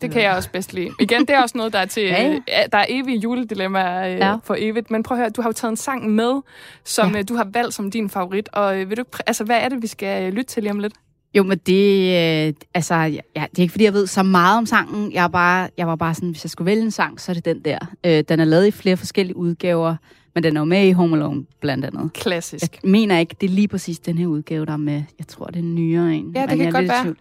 [0.00, 0.90] Det kan jeg også bedst lide.
[1.00, 2.02] Igen, det er også noget, der er til...
[2.08, 2.38] Ja, ja.
[2.48, 2.62] ja.
[2.72, 4.26] Der er evige juledilemmaer øh, Ja.
[4.28, 4.36] ja.
[4.44, 4.90] for evigt.
[4.90, 6.40] Men prøv at høre, du har jo taget en sang med,
[6.84, 7.16] som Ja.
[7.16, 7.22] ja.
[7.22, 8.48] du har valgt som din favorit.
[8.52, 10.78] Og øh, vil du, altså, hvad er det, vi skal øh, lytte til lige om
[10.78, 10.92] lidt?
[11.34, 12.04] Jo, men det,
[12.48, 15.12] øh, altså, ja, det er ikke, fordi jeg ved så meget om sangen.
[15.12, 17.34] Jeg, er bare, jeg var bare sådan, hvis jeg skulle vælge en sang, så er
[17.34, 17.78] det den der.
[18.06, 19.96] Øh, den er lavet i flere forskellige udgaver,
[20.34, 22.12] Men den er jo med i Home Alone, blandt andet.
[22.12, 22.78] Klassisk.
[22.82, 25.02] Jeg mener ikke, det er lige præcis den her udgave, der er med.
[25.18, 26.32] Jeg tror, det er en nyere en.
[26.34, 27.02] Ja, det men kan jeg godt være.
[27.02, 27.16] tvivl.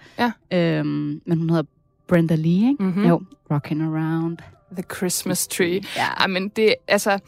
[0.52, 0.78] Ja.
[0.80, 1.64] Øhm, men hun hedder
[2.08, 2.84] Brenda Lee, ikke?
[2.84, 3.06] Mhm.
[3.08, 3.22] Jo,
[3.54, 4.38] Rockin' Around.
[4.72, 5.82] The Christmas Tree.
[5.96, 6.06] Ja.
[6.20, 7.20] Ej, men det, altså...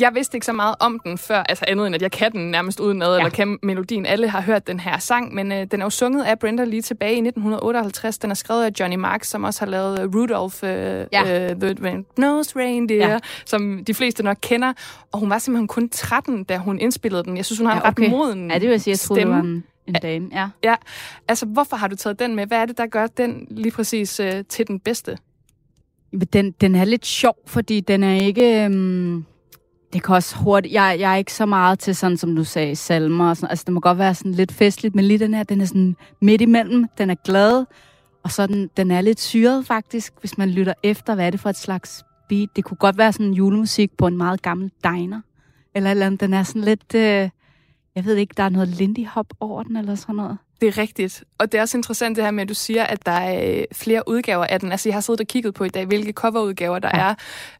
[0.00, 2.50] Jeg vidste ikke så meget om den før, altså andet end, at jeg kan den
[2.50, 3.16] nærmest uden ja.
[3.16, 4.06] eller kan melodien.
[4.06, 6.80] Alle har hørt den her sang, men øh, den er jo sunget af Brenda Lee
[6.82, 8.18] tilbage i 1958.
[8.18, 10.70] Den er skrevet af Johnny Marks, som også har lavet øh, Rudolph, øh,
[11.12, 11.50] Ja.
[11.50, 13.18] øh, The Red-Nosed Reindeer, Ja.
[13.46, 14.72] som de fleste nok kender.
[15.12, 17.36] Og hun var simpelthen kun 13, da hun indspillede den.
[17.36, 18.10] Jeg synes, hun har en Ja, ret okay.
[18.10, 19.34] moden Ja, det vil jeg sige, jeg troede, det stemme.
[19.36, 20.28] var en, en dame.
[20.32, 20.48] Ja.
[20.64, 20.74] Ja,
[21.28, 22.46] altså hvorfor har du taget den med?
[22.46, 25.18] Hvad er det, der gør den lige præcis øh, til den bedste?
[26.32, 28.64] Den, den er lidt sjov, fordi den er ikke...
[28.64, 29.24] Øhm,
[29.92, 30.74] det kan også hurtigt...
[30.74, 33.50] Jeg, jeg er ikke så meget til sådan, som du sagde, salmer og sådan.
[33.50, 35.96] Altså, det må godt være sådan lidt festligt, men lige den her, den er sådan
[36.20, 36.86] midt imellem.
[36.98, 37.64] Den er glad,
[38.22, 41.40] og så den, den er lidt syret faktisk, hvis man lytter efter, hvad er det
[41.40, 42.48] for et slags beat.
[42.56, 45.20] Det kunne godt være sådan julemusik på en meget gammel diner.
[45.74, 46.20] Eller eller andet.
[46.20, 46.94] Den er sådan lidt...
[46.94, 47.28] Øh,
[47.94, 50.38] jeg ved ikke, der er noget Lindy Hop over den, eller sådan noget.
[50.62, 51.24] Det er rigtigt.
[51.38, 53.64] Og det er også interessant det her med, at du siger, at der er øh,
[53.72, 54.72] flere udgaver af den.
[54.72, 57.00] Altså, jeg har siddet og kigget på i dag, hvilke coverudgaver der Ja.
[57.08, 57.14] er.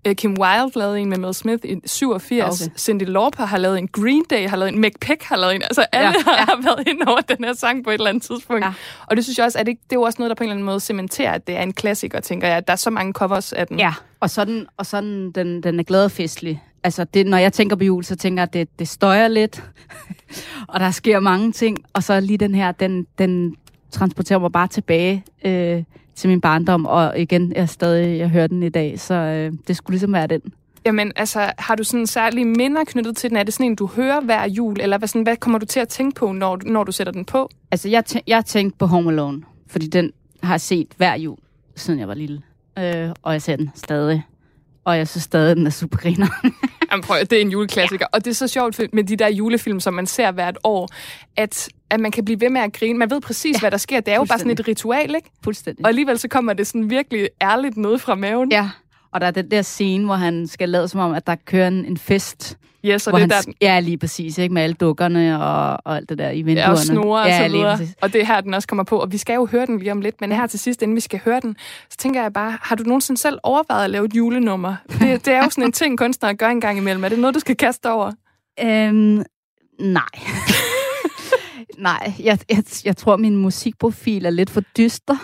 [0.07, 2.63] Øh, Kim Wilde lavede en med Mel Smith i 87.
[2.63, 2.73] Okay.
[2.79, 3.89] Cindy Lauper har lavet en.
[3.89, 4.79] Green Day har lavet en.
[4.81, 5.63] Mick Peck har lavet en.
[5.63, 8.23] Altså, alle Ja, ja, har været inde over den her sang på et eller andet
[8.23, 8.65] tidspunkt.
[8.65, 8.73] Ja.
[9.07, 10.49] Og det synes jeg også, at det, det er jo også noget, der på en
[10.49, 12.57] eller anden måde cementerer, at det er en klassiker, tænker jeg.
[12.57, 13.79] At der er så mange covers af den.
[13.79, 16.63] Ja, og sådan, og sådan den, den er glad og festlig.
[16.85, 19.65] Altså, det, når jeg tænker på jul, så tænker jeg, at det, det støjer lidt,
[20.69, 23.57] og der sker mange ting, og så lige den her, den, den
[23.91, 25.83] transporterer mig bare tilbage øh,
[26.15, 29.77] til min barndom, og igen, jeg stadig, jeg hører den i dag, så øh, det
[29.77, 30.41] skulle ligesom være den.
[30.87, 33.37] Jamen, altså, har du sådan særlige minder knyttet til den?
[33.39, 34.81] Er det sådan en, du hører hver jul?
[34.81, 37.25] Eller hvad, sådan, hvad kommer du til at tænke på, når, når du sætter den
[37.25, 37.49] på?
[37.71, 41.37] Altså, jeg, tæ- jeg tænkte på Home Alone, fordi den har jeg set hver jul,
[41.77, 42.43] siden jeg var lille.
[42.79, 44.23] Øh, og jeg ser den stadig.
[44.85, 46.27] Og jeg synes stadig, den er super griner.
[46.91, 48.07] Jamen, prøv, det er en juleklassiker.
[48.13, 48.17] Ja.
[48.17, 50.89] Og det er så sjovt med de der julefilm, som man ser hvert år,
[51.37, 52.99] at, at man kan blive ved med at grine.
[52.99, 54.01] Man ved præcis, Ja, hvad der sker.
[54.01, 55.31] Det er jo bare sådan et ritual, ikke?
[55.45, 55.85] Fuldstændig.
[55.85, 58.53] Og alligevel så kommer det sådan virkelig ærligt ned fra maven.
[58.53, 58.71] Ja,
[59.13, 61.69] og der er den der scene, hvor han skal lade som om, at der kører
[61.69, 62.59] en, en fest.
[62.85, 64.55] Og hvor det han, der, den- Ja, lige præcis, ikke?
[64.55, 66.61] Med alle dukkerne og, og alt det der i vinduerne.
[66.61, 67.79] Ja, og snore og ja, så videre.
[68.03, 68.99] Og det er her, den også kommer på.
[68.99, 71.01] Og vi skal jo høre den lige om lidt, men her til sidst, inden vi
[71.01, 71.57] skal høre den,
[71.91, 74.75] så tænker jeg bare, har du nogensinde selv overvejet at lave et julenummer?
[74.89, 77.05] Det, det er jo sådan en ting, kunstnere gør en gang imellem.
[77.05, 78.13] Er det noget, du skal kaste over?
[78.61, 79.23] Øhm,
[79.81, 80.03] nej.
[81.79, 85.17] nej, jeg, jeg, jeg tror, min musikprofil er lidt for dyster.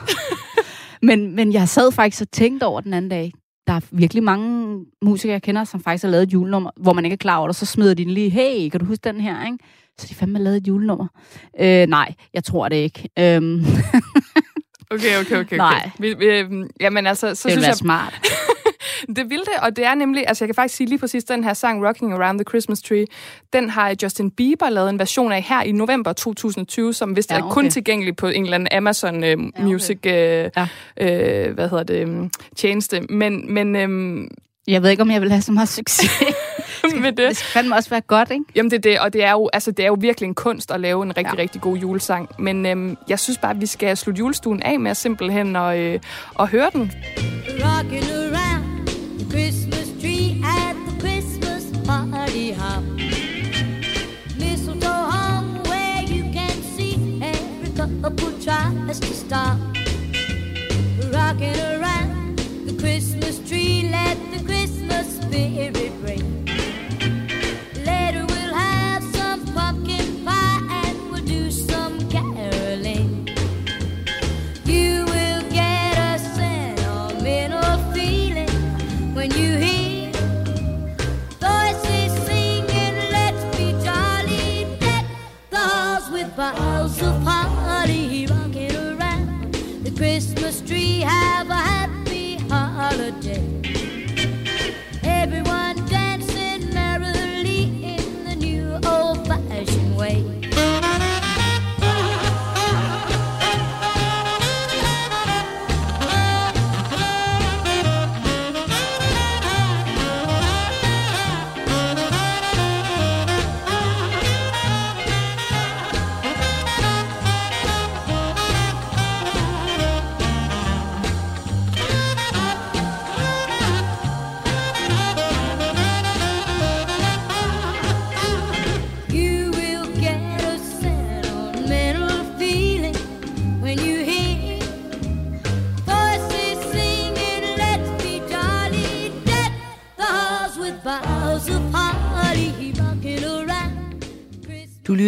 [1.07, 3.33] men, men jeg sad faktisk og tænkte over den anden dag.
[3.69, 7.05] Der er virkelig mange musikere, jeg kender, som faktisk har lavet et julenummer, hvor man
[7.05, 9.21] ikke er klar over det, så smider de den lige, hey, kan du huske den
[9.21, 9.59] her, ikke?
[9.99, 11.07] Så de fandme har lavet et julenummer.
[11.61, 13.09] Øh, nej, jeg tror det ikke.
[13.19, 13.65] Øhm,
[14.91, 15.37] Okay, okay, okay.
[15.41, 15.57] okay.
[15.57, 15.91] Nej.
[15.99, 18.21] Vi, vi, øhm, jamen altså, så det synes jeg, smart.
[19.07, 21.45] Det vil det, og det er nemlig, altså jeg kan faktisk sige lige præcis, den
[21.45, 23.07] her sang, Rocking Around the Christmas Tree,
[23.53, 27.37] den har Justin Bieber lavet en version af her i november 2020, som vist Ja,
[27.37, 27.51] ja, okay.
[27.51, 29.63] er kun tilgængelig på en eller anden Amazon øh, okay.
[29.63, 30.69] Music, øh, Ja.
[31.01, 33.01] øh, hvad hedder det, øh, tjeneste.
[33.01, 34.29] Men, men øhm,
[34.67, 36.11] Jeg ved ikke, om jeg vil have så meget succes.
[37.01, 38.45] med det det, skal fandme også være godt, ikke?
[38.55, 40.71] jamen det er det, og det er, jo, altså, det er jo virkelig en kunst
[40.71, 41.37] at lave en rigtig, Ja.
[41.37, 41.43] ja.
[41.43, 42.29] rigtig god julesang.
[42.39, 46.01] Men øhm, jeg synes bare, at vi skal slutte julestuen af med simpelthen at, øh,
[46.41, 46.93] at høre den.
[47.49, 48.68] Rocking around
[49.39, 52.83] Christmas tree at the Christmas party hop.
[54.37, 59.57] Mistletoe hung where you can see every couple tries to stop.
[61.15, 65.93] Rocking around the Christmas tree, let the Christmas spirit
[86.39, 91.01] with boughs of holly rocking around the Christmas tree.
[91.01, 91.78] Have a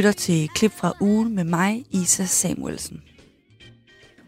[0.01, 3.03] lytter til klip fra ugen med mig, Isa Samuelsen.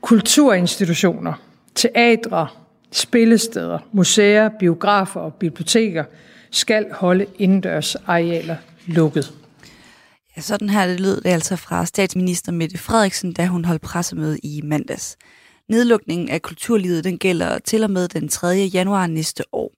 [0.00, 1.32] Kulturinstitutioner,
[1.74, 2.48] teatre,
[2.90, 6.04] spillesteder, museer, biografer og biblioteker
[6.50, 8.56] skal holde indendørs arealer
[8.86, 9.32] lukket.
[10.36, 14.38] Ja, sådan her det lød det altså fra statsminister Mette Frederiksen, da hun holdt pressemøde
[14.38, 15.16] i mandags.
[15.68, 18.46] Nedlukningen af kulturlivet den gælder til og med den 3.
[18.48, 19.72] januar næste år.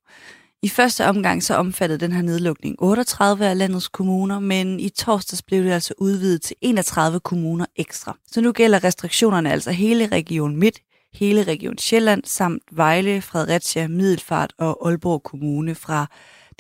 [0.65, 5.43] I første omgang så omfattede den her nedlukning 38 af landets kommuner, men i torsdags
[5.43, 8.19] blev det altså udvidet til 31 kommuner ekstra.
[8.27, 10.79] Så nu gælder restriktionerne altså hele Region Midt,
[11.15, 16.07] hele Region Sjælland samt Vejle, Fredericia, Middelfart og Aalborg Kommune fra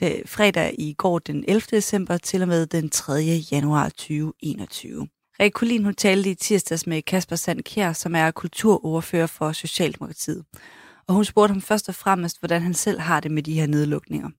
[0.00, 1.60] det fredag i går den 11.
[1.70, 3.12] december til og med den 3.
[3.52, 5.08] januar 2021.
[5.40, 10.44] Rekulin hun talte i tirsdags med Kasper Sand Kjær, som er kulturoverfører for Socialdemokratiet
[11.08, 13.66] og hun spurgte ham først og fremmest, hvordan han selv har det med de her
[13.66, 14.30] nedlukninger.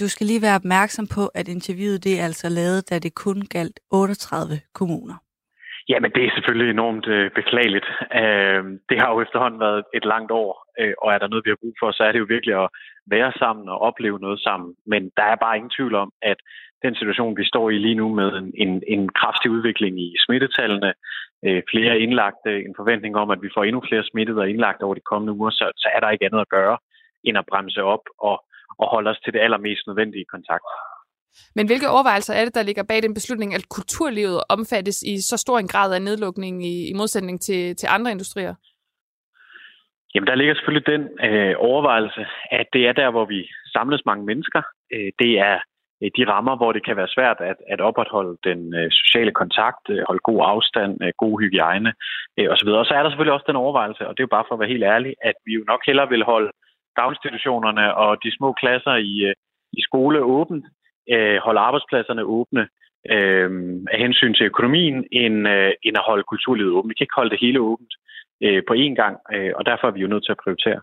[0.00, 3.38] Du skal lige være opmærksom på, at interviewet det er altså lavet, da det kun
[3.56, 5.16] galt 38 kommuner.
[5.88, 7.88] Jamen, det er selvfølgelig enormt øh, beklageligt.
[8.22, 11.50] Øh, det har jo efterhånden været et langt år, øh, og er der noget, vi
[11.50, 12.68] har brug for, så er det jo virkelig at
[13.06, 14.70] være sammen og opleve noget sammen.
[14.86, 16.38] Men der er bare ingen tvivl om, at
[16.84, 20.92] den situation, vi står i lige nu med en, en, en kraftig udvikling i smittetallene,
[21.46, 24.94] øh, flere indlagte, en forventning om, at vi får endnu flere smittede og indlagt over
[24.94, 26.78] de kommende uger, så, så er der ikke andet at gøre,
[27.24, 28.36] end at bremse op og,
[28.78, 30.68] og holde os til det allermest nødvendige kontakt.
[31.56, 35.36] Men hvilke overvejelser er det, der ligger bag den beslutning, at kulturlivet omfattes i så
[35.36, 38.54] stor en grad af nedlukning i, i modsætning til, til andre industrier?
[40.14, 44.24] Jamen, der ligger selvfølgelig den øh, overvejelse, at det er der, hvor vi samles mange
[44.24, 44.62] mennesker.
[44.94, 45.58] Øh, det er
[46.02, 49.84] Øh, de rammer, hvor det kan være svært at, at opretholde den øh, sociale kontakt,
[49.90, 50.92] øh, holde god afstand,
[51.24, 51.92] god hygiejne
[52.54, 52.68] osv.
[52.68, 54.60] Og så er der selvfølgelig også den overvejelse, og det er jo bare for at
[54.60, 56.50] være helt ærlig, at vi jo nok hellere vil holde
[56.96, 59.14] daginstitutionerne og de små klasser i,
[59.72, 60.64] i skole åbent,
[61.46, 62.68] holde arbejdspladserne åbne
[63.14, 63.50] øh,
[63.92, 66.90] af hensyn til økonomien, end, øh, end at holde kulturlivet åbent.
[66.90, 67.92] Vi kan ikke holde det hele åbent
[68.42, 70.80] øh, på én gang, øh, og derfor er vi jo nødt til at prioritere.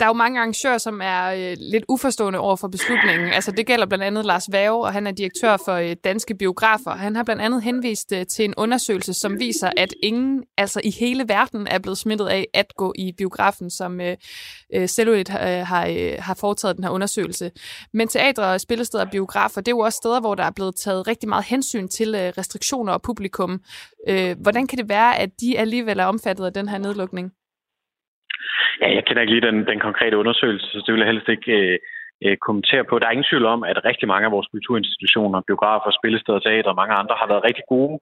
[0.00, 3.32] Der er jo mange arrangører, som er øh, lidt uforstående over for beslutningen.
[3.32, 6.90] Altså, det gælder blandt andet Lars Vave, og han er direktør for øh, Danske Biografer.
[6.90, 10.90] Han har blandt andet henvist øh, til en undersøgelse, som viser, at ingen altså i
[10.90, 14.16] hele verden er blevet smittet af at gå i biografen, som øh,
[14.74, 17.50] øh Cellulit øh, har, øh, har foretaget den her undersøgelse.
[17.92, 21.08] Men teatre, spillesteder og biografer, det er jo også steder, hvor der er blevet taget
[21.08, 23.60] rigtig meget hensyn til øh, restriktioner og publikum.
[24.08, 27.32] Øh, hvordan kan det være, at de alligevel er omfattet af den her nedlukning?
[28.80, 31.52] Ja, jeg kender ikke lige den, den konkrete undersøgelse, så det vil jeg helst ikke
[31.52, 31.78] øh,
[32.24, 32.98] øh, kommentere på.
[32.98, 36.80] Der er ingen tvivl om, at rigtig mange af vores kulturinstitutioner, biografer, spillesteder, teater og
[36.80, 37.98] mange andre har været rigtig gode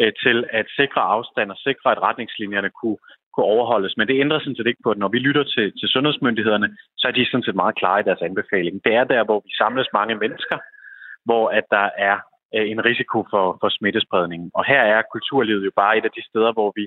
[0.00, 2.98] øh, til at sikre afstand og sikre, at retningslinjerne kunne,
[3.34, 3.96] kunne overholdes.
[3.96, 7.08] Men det ændrer sådan set ikke på, at når vi lytter til, til sundhedsmyndighederne, så
[7.08, 8.84] er de sådan set meget klare i deres anbefaling.
[8.84, 10.58] Det er der, hvor vi samles mange mennesker,
[11.24, 12.16] hvor at der er
[12.56, 14.50] øh, en risiko for, for smittespredning.
[14.54, 16.84] Og her er kulturlivet jo bare et af de steder, hvor vi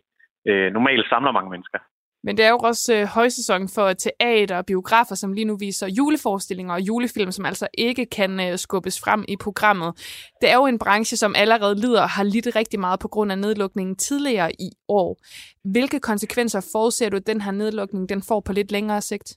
[0.49, 1.79] øh, normalt samler mange mennesker.
[2.23, 5.87] Men det er jo også øh, højsæson for teater og biografer, som lige nu viser
[5.97, 9.91] juleforestillinger og julefilm, som altså ikke kan øh, skubbes frem i programmet.
[10.41, 13.31] Det er jo en branche, som allerede lider og har lidt rigtig meget på grund
[13.31, 15.09] af nedlukningen tidligere i år.
[15.73, 19.29] Hvilke konsekvenser forudser du, at den her nedlukning den får på lidt længere sigt?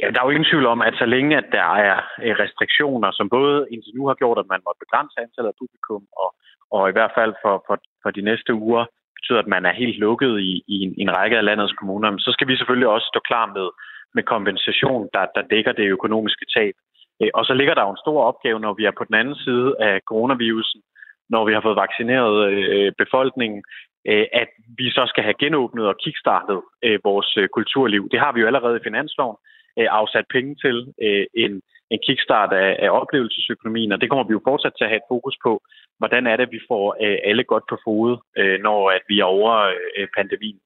[0.00, 3.10] Ja, der er jo ingen tvivl om, at så længe at der er øh, restriktioner,
[3.12, 6.30] som både indtil nu har gjort, at man må begrænse antallet af publikum, og,
[6.74, 8.84] og i hvert fald for, for, for de næste uger
[9.18, 12.18] betyder, at man er helt lukket i, i, en, i en række af landets kommuner,
[12.18, 13.68] så skal vi selvfølgelig også stå klar med,
[14.14, 16.74] med kompensation, der, der dækker det økonomiske tab.
[17.22, 19.34] Øh, og så ligger der jo en stor opgave, når vi er på den anden
[19.34, 20.80] side af coronavirusen,
[21.28, 23.62] når vi har fået vaccineret øh, befolkningen,
[24.10, 28.08] øh, at vi så skal have genåbnet og kickstartet øh, vores øh, kulturliv.
[28.12, 29.36] Det har vi jo allerede i finansloven
[29.78, 31.62] øh, afsat penge til øh, en,
[31.94, 35.10] en kickstart af, af oplevelsesøkonomien, og det kommer vi jo fortsat til at have et
[35.14, 35.52] fokus på
[36.00, 39.16] hvordan er det, at vi får øh, alle godt på fod, øh, når at vi
[39.20, 39.52] er over
[39.98, 40.58] øh, pandemien.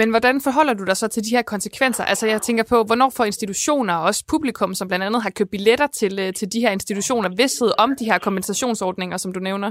[0.00, 2.04] Men hvordan forholder du dig så til de her konsekvenser?
[2.04, 5.50] Altså jeg tænker på, hvornår får institutioner og også publikum, som blandt andet har købt
[5.56, 9.70] billetter til, til de her institutioner, vidsthed om de her kompensationsordninger, som du nævner?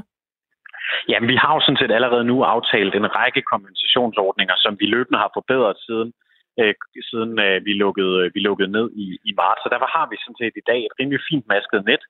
[1.12, 5.20] Jamen, vi har jo sådan set allerede nu aftalt en række kompensationsordninger, som vi løbende
[5.24, 6.10] har forbedret siden,
[6.60, 6.74] øh,
[7.10, 9.62] siden øh, vi, lukkede, øh, vi lukkede ned i, i marts.
[9.64, 12.04] Så derfor har vi sådan set i dag et rimelig fint masket net,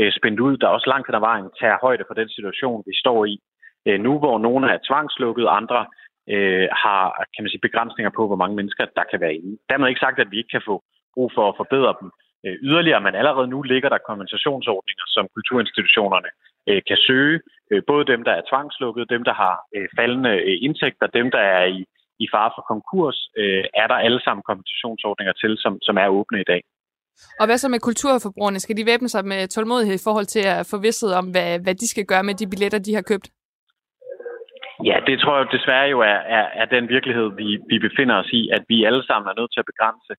[0.00, 2.94] øh, spændt ud, der også langt hen ad vejen tager højde for den situation, vi
[3.02, 3.34] står i.
[3.86, 5.80] Øh, nu hvor nogle er tvangslukket, andre
[6.34, 7.00] øh, har
[7.32, 9.58] kan man sige, begrænsninger på, hvor mange mennesker der kan være inde.
[9.70, 10.76] Dermed ikke sagt, at vi ikke kan få
[11.14, 12.08] brug for at forbedre dem
[12.46, 16.30] øh, yderligere, men allerede nu ligger der kompensationsordninger, som kulturinstitutionerne
[16.68, 17.40] øh, kan søge.
[17.70, 21.42] Øh, både dem, der er tvangslukket, dem, der har øh, faldende øh, indtægter, dem, der
[21.56, 21.84] er i,
[22.24, 26.40] i fare for konkurs, øh, er der alle sammen kompensationsordninger til, som, som er åbne
[26.40, 26.62] i dag.
[27.40, 28.60] Og hvad så med kulturforbrugerne?
[28.60, 31.74] Skal de væbne sig med tålmodighed i forhold til at få vidsthed om, hvad, hvad
[31.74, 33.26] de skal gøre med de billetter, de har købt?
[34.88, 38.30] Ja, det tror jeg desværre jo er, er, er den virkelighed, vi, vi befinder os
[38.40, 40.12] i, at vi alle sammen er nødt til at begrænse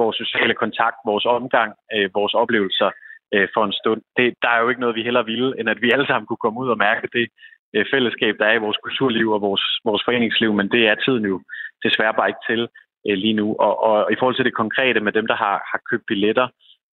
[0.00, 2.90] vores sociale kontakt, vores omgang, øh, vores oplevelser
[3.34, 4.00] øh, for en stund.
[4.18, 6.44] Det, der er jo ikke noget, vi heller ville, end at vi alle sammen kunne
[6.44, 7.26] komme ud og mærke det
[7.74, 11.24] øh, fællesskab, der er i vores kulturliv og vores, vores foreningsliv, men det er tiden
[11.32, 11.36] jo
[11.84, 12.62] desværre bare ikke til
[13.08, 13.46] øh, lige nu.
[13.66, 16.46] Og, og i forhold til det konkrete med dem, der har, har købt billetter,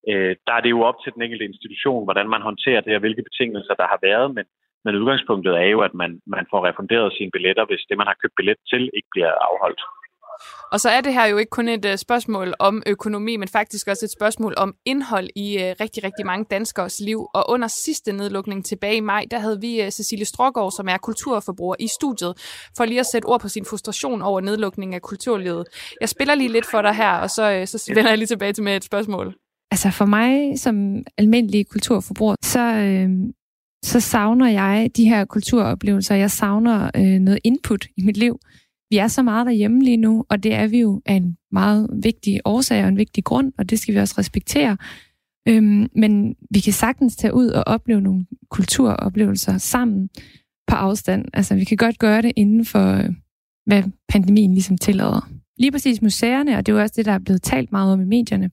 [0.09, 2.99] øh, der er det jo op til den enkelte institution, hvordan man håndterer det og
[2.99, 4.45] hvilke betingelser der har været, men,
[4.85, 8.17] men udgangspunktet er jo, at man, man får refunderet sine billetter, hvis det, man har
[8.21, 9.81] købt billet til, ikke bliver afholdt.
[10.71, 13.87] Og så er det her jo ikke kun et uh, spørgsmål om økonomi, men faktisk
[13.87, 17.27] også et spørgsmål om indhold i uh, rigtig, rigtig mange danskers liv.
[17.33, 20.97] Og under sidste nedlukning tilbage i maj, der havde vi uh, Cecilie Strågaard, som er
[20.97, 22.33] kulturforbruger i studiet,
[22.77, 25.65] for lige at sætte ord på sin frustration over nedlukningen af kulturlivet.
[26.01, 28.53] Jeg spiller lige lidt for dig her, og så, uh, så vender jeg lige tilbage
[28.53, 29.35] til med et spørgsmål.
[29.73, 33.09] Altså for mig som almindelig kulturforbruger, så, øh,
[33.83, 36.15] så savner jeg de her kulturoplevelser.
[36.15, 38.39] Jeg savner øh, noget input i mit liv.
[38.93, 41.89] Vi er så meget derhjemme lige nu, og det er vi jo af en meget
[42.03, 44.77] vigtig årsag og en vigtig grund, og det skal vi også respektere.
[45.47, 50.09] Øhm, men vi kan sagtens tage ud og opleve nogle kulturoplevelser sammen
[50.67, 51.25] på afstand.
[51.33, 53.09] Altså, vi kan godt gøre det inden for, øh,
[53.65, 55.29] hvad pandemien ligesom tillader.
[55.57, 58.01] Lige præcis museerne, og det er jo også det, der er blevet talt meget om
[58.01, 58.49] i medierne,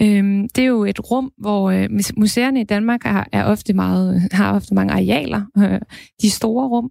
[0.00, 4.32] Øhm, det er jo et rum, hvor øh, museerne i Danmark har, er ofte meget,
[4.32, 5.80] har ofte mange arealer, øh,
[6.22, 6.90] de store rum.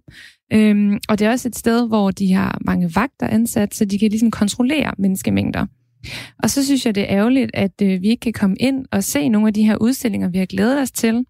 [0.52, 3.98] Øhm, og det er også et sted, hvor de har mange vagter ansat, så de
[3.98, 5.66] kan ligesom kontrollere menneskemængder.
[6.42, 9.04] Og så synes jeg, det er ærgerligt, at øh, vi ikke kan komme ind og
[9.04, 11.24] se nogle af de her udstillinger, vi har glædet os til.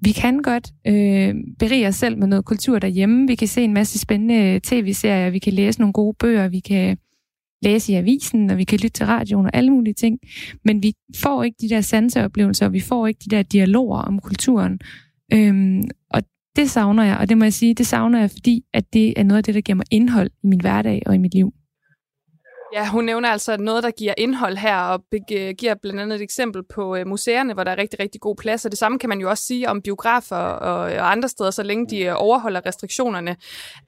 [0.00, 3.26] Vi kan godt øh, berige os selv med noget kultur derhjemme.
[3.26, 6.60] Vi kan se en masse spændende øh, tv-serier, vi kan læse nogle gode bøger, vi
[6.60, 6.98] kan
[7.62, 10.18] læse i avisen, og vi kan lytte til radioen og alle mulige ting.
[10.64, 14.18] Men vi får ikke de der sanseoplevelser, og vi får ikke de der dialoger om
[14.18, 14.80] kulturen.
[15.32, 16.22] Øhm, og
[16.58, 19.24] det savner jeg, og det må jeg sige, det savner jeg, fordi at det er
[19.28, 21.48] noget af det, der giver mig indhold i min hverdag og i mit liv.
[22.76, 24.98] Ja, hun nævner altså noget, der giver indhold her, og
[25.60, 28.64] giver blandt andet et eksempel på øh, museerne, hvor der er rigtig, rigtig god plads.
[28.66, 31.86] Og det samme kan man jo også sige om biografer og, andre steder, så længe
[31.92, 33.32] de øh, overholder restriktionerne.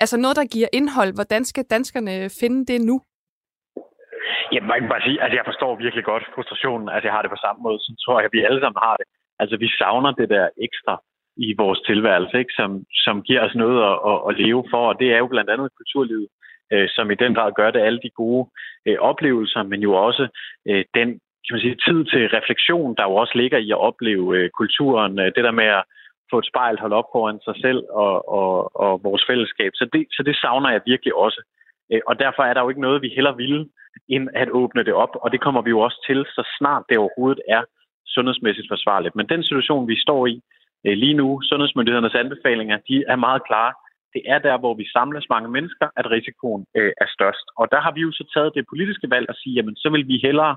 [0.02, 1.10] Altså noget, der giver indhold.
[1.18, 2.96] Hvordan skal danskerne finde det nu?
[4.52, 6.88] Jamen, man kan bare sige, altså jeg forstår virkelig godt frustrationen.
[6.94, 8.96] Altså jeg har det på samme måde, så tror jeg, at vi alle sammen har
[9.00, 9.06] det.
[9.42, 10.94] Altså vi savner det der ekstra
[11.46, 12.54] i vores tilværelse, ikke?
[12.60, 12.70] Som,
[13.04, 14.82] som giver os noget at, at, at leve for.
[14.90, 16.28] Og det er jo blandt andet kulturlivet,
[16.72, 18.44] øh, som i den grad gør det alle de gode
[18.86, 20.28] øh, oplevelser, men jo også
[20.68, 21.08] øh, den
[21.44, 25.18] kan man sige, tid til refleksion, der jo også ligger i at opleve øh, kulturen.
[25.18, 25.84] Øh, det der med at
[26.30, 29.72] få et spejl holdt op foran sig selv og, og, og vores fællesskab.
[29.74, 31.40] Så det, så det savner jeg virkelig også.
[31.92, 33.68] Øh, og derfor er der jo ikke noget, vi heller ville,
[34.08, 35.14] end at åbne det op.
[35.22, 37.62] Og det kommer vi jo også til, så snart det overhovedet er
[38.06, 39.16] sundhedsmæssigt forsvarligt.
[39.16, 40.40] Men den situation, vi står i
[40.86, 43.72] Øh, lige nu, sundhedsmyndighedernes anbefalinger, de er meget klare.
[44.14, 47.46] Det er der, hvor vi samles mange mennesker, at risikoen øh, er størst.
[47.56, 50.08] Og der har vi jo så taget det politiske valg at sige, jamen så vil
[50.08, 50.56] vi hellere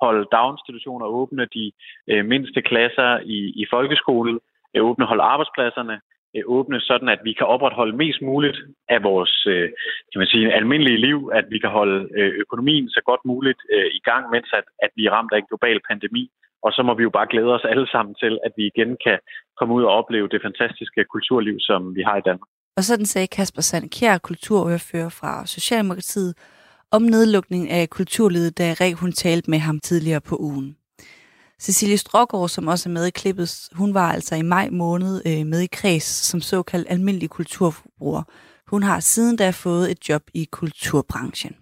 [0.00, 1.72] holde daginstitutioner åbne, de
[2.10, 4.38] øh, mindste klasser i, i folkeskolen,
[4.74, 6.00] øh, åbne holde arbejdspladserne,
[6.36, 8.58] Øh, åbne, sådan at vi kan opretholde mest muligt
[8.88, 9.68] af vores øh,
[10.12, 13.86] kan man sige, almindelige liv, at vi kan holde øh, økonomien så godt muligt øh,
[13.98, 16.30] i gang, mens at, at vi er ramt af en global pandemi.
[16.64, 19.18] Og så må vi jo bare glæde os alle sammen til, at vi igen kan
[19.58, 22.50] komme ud og opleve det fantastiske kulturliv, som vi har i Danmark.
[22.76, 26.34] Og sådan sagde Kasper Sandkjær, kulturordfører fra Socialdemokratiet,
[26.90, 30.76] om nedlukning af kulturlivet, da Ræk hun talte med ham tidligere på ugen.
[31.60, 35.46] Cecilie Strågaard, som også er med i klippet, hun var altså i maj måned øh,
[35.46, 38.22] med i kreds som såkaldt almindelig kulturforbruger.
[38.66, 41.56] Hun har siden da fået et job i kulturbranchen.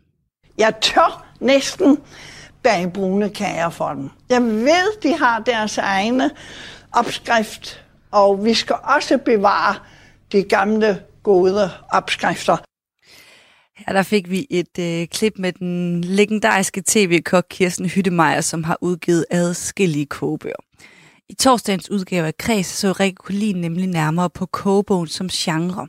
[0.59, 1.99] Jeg tør næsten
[2.63, 4.11] bag brune kager for dem.
[4.29, 6.31] Jeg ved, de har deres egne
[6.93, 9.75] opskrift, og vi skal også bevare
[10.33, 12.57] de gamle gode opskrifter.
[13.89, 18.79] Ja, der fik vi et øh, klip med den legendariske tv-kok Kirsten Hyttemeier, som har
[18.81, 20.57] udgivet adskillige kogebøger.
[21.29, 25.89] I torsdagens udgave af Kreds så Rikke Kulin nemlig nærmere på kogebogen som genre.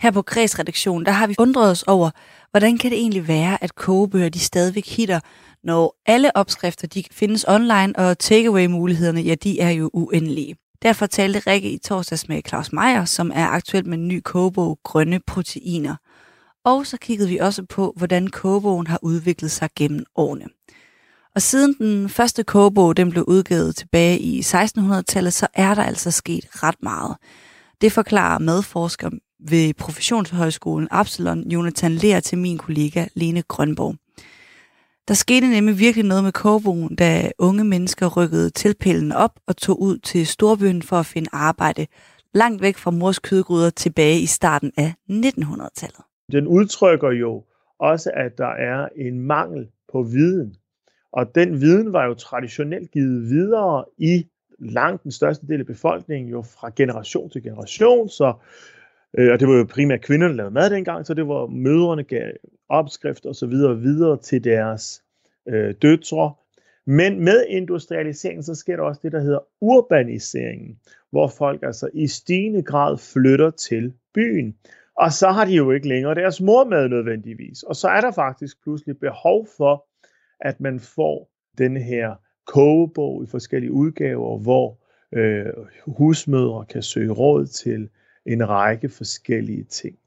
[0.00, 2.10] Her på Kreds-redaktionen, der har vi undret os over,
[2.50, 5.20] hvordan kan det egentlig være, at kogebøger de stadigvæk hitter,
[5.64, 10.56] når alle opskrifter de findes online, og takeaway-mulighederne, ja, de er jo uendelige.
[10.82, 14.78] Derfor talte Rikke i torsdags med Claus Meier, som er aktuelt med en ny kogebog,
[14.84, 15.96] Grønne Proteiner–
[16.64, 20.44] og så kiggede vi også på, hvordan kogebogen har udviklet sig gennem årene.
[21.34, 26.10] Og siden den første kogebog den blev udgivet tilbage i 1600-tallet, så er der altså
[26.10, 27.16] sket ret meget.
[27.80, 29.10] Det forklarer medforsker
[29.48, 33.96] ved Professionshøjskolen Absalon, Jonathan Lær til min kollega Lene Grønborg.
[35.10, 39.82] Der skete nemlig virkelig noget med koboen, da unge mennesker rykkede tilpillen op og tog
[39.82, 41.86] ud til storbyen for at finde arbejde,
[42.34, 46.00] langt væk fra mors kødgryder tilbage i starten af 1900-tallet.
[46.32, 47.44] Den udtrykker jo
[47.78, 50.54] også, at der er en mangel på viden.
[51.12, 54.26] Og den viden var jo traditionelt givet videre i
[54.58, 58.08] langt den største del af befolkningen, jo fra generation til generation.
[58.08, 58.32] Så,
[59.18, 62.02] øh, og det var jo primært kvinderne, der lavede mad dengang, så det var mødrene
[62.04, 62.30] gav
[62.70, 65.02] opskrifter og så videre videre til deres
[65.48, 66.34] øh, døtre.
[66.86, 70.78] Men med industrialiseringen, så sker der også det, der hedder urbaniseringen,
[71.10, 74.56] hvor folk altså i stigende grad flytter til byen.
[74.96, 77.62] Og så har de jo ikke længere deres mormad nødvendigvis.
[77.62, 79.86] Og så er der faktisk pludselig behov for,
[80.40, 82.14] at man får den her
[82.46, 84.78] kogebog i forskellige udgaver, hvor
[85.12, 85.46] øh,
[85.86, 87.88] husmødre kan søge råd til
[88.26, 89.98] en række forskellige ting.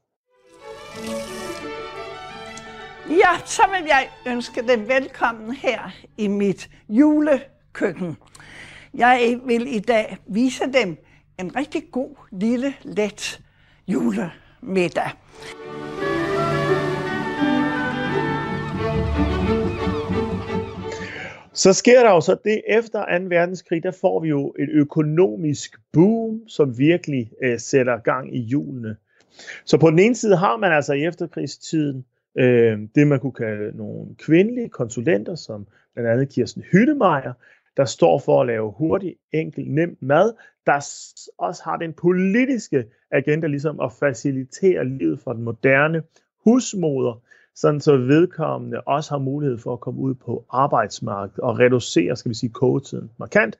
[3.10, 8.16] Ja, så vil jeg ønske dem velkommen her i mit julekøkken.
[8.94, 10.96] Jeg vil i dag vise dem
[11.38, 13.40] en rigtig god, lille, let
[13.88, 15.10] julemiddag.
[21.52, 23.24] Så sker der jo så det, efter 2.
[23.24, 28.96] verdenskrig, der får vi jo et økonomisk boom, som virkelig øh, sætter gang i julene.
[29.64, 32.04] Så på den ene side har man altså i efterkrigstiden
[32.38, 37.32] øh, det, man kunne kalde nogle kvindelige konsulenter, som blandt andet Kirsten Hyttemeier,
[37.76, 40.32] der står for at lave hurtig, enkel, nem mad,
[40.66, 40.74] der
[41.38, 46.02] også har den politiske agenda ligesom at facilitere livet for den moderne
[46.44, 47.22] husmoder,
[47.54, 52.28] sådan så vedkommende også har mulighed for at komme ud på arbejdsmarkedet og reducere, skal
[52.28, 53.58] vi sige, kogetiden markant.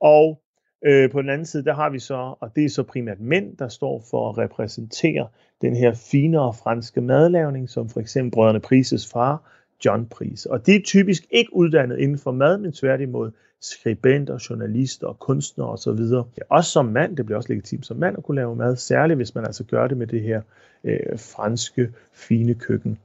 [0.00, 0.43] Og
[0.84, 3.56] øh, på den anden side, der har vi så, og det er så primært mænd,
[3.56, 5.28] der står for at repræsentere
[5.62, 9.50] den her finere franske madlavning, som for eksempel brødrene Prises far,
[9.84, 10.50] John Prise.
[10.50, 13.30] Og de er typisk ikke uddannet inden for mad, men tværtimod
[13.60, 16.00] skribenter, journalister og kunstnere osv.
[16.48, 19.34] Også som mand, det bliver også legitimt som mand at kunne lave mad, særligt hvis
[19.34, 20.42] man altså gør det med det her
[20.84, 22.98] øh, franske, fine køkken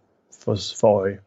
[0.43, 1.19] for, for øje.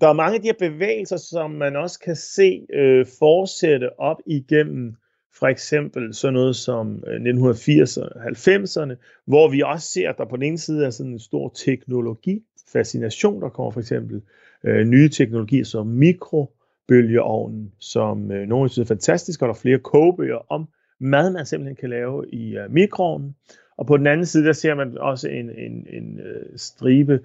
[0.00, 4.16] Der er mange af de her bevægelser, som man også kan se øh, fortsætte op
[4.26, 4.96] igennem
[5.38, 10.36] for eksempel sådan noget som øh, 1980'erne, 90'erne, hvor vi også ser, at der på
[10.36, 13.42] den ene side er sådan en stor teknologi-fascination.
[13.42, 14.22] Der kommer for eksempel
[14.64, 19.78] øh, nye teknologier som mikrobølgeovnen, som øh, nogle synes er fantastisk, og der er flere
[19.78, 20.68] kogebøger om
[21.00, 23.36] mad, man simpelthen kan lave i øh, mikroovnen.
[23.76, 27.20] Og på den anden side, der ser man også en, en, en øh, stribe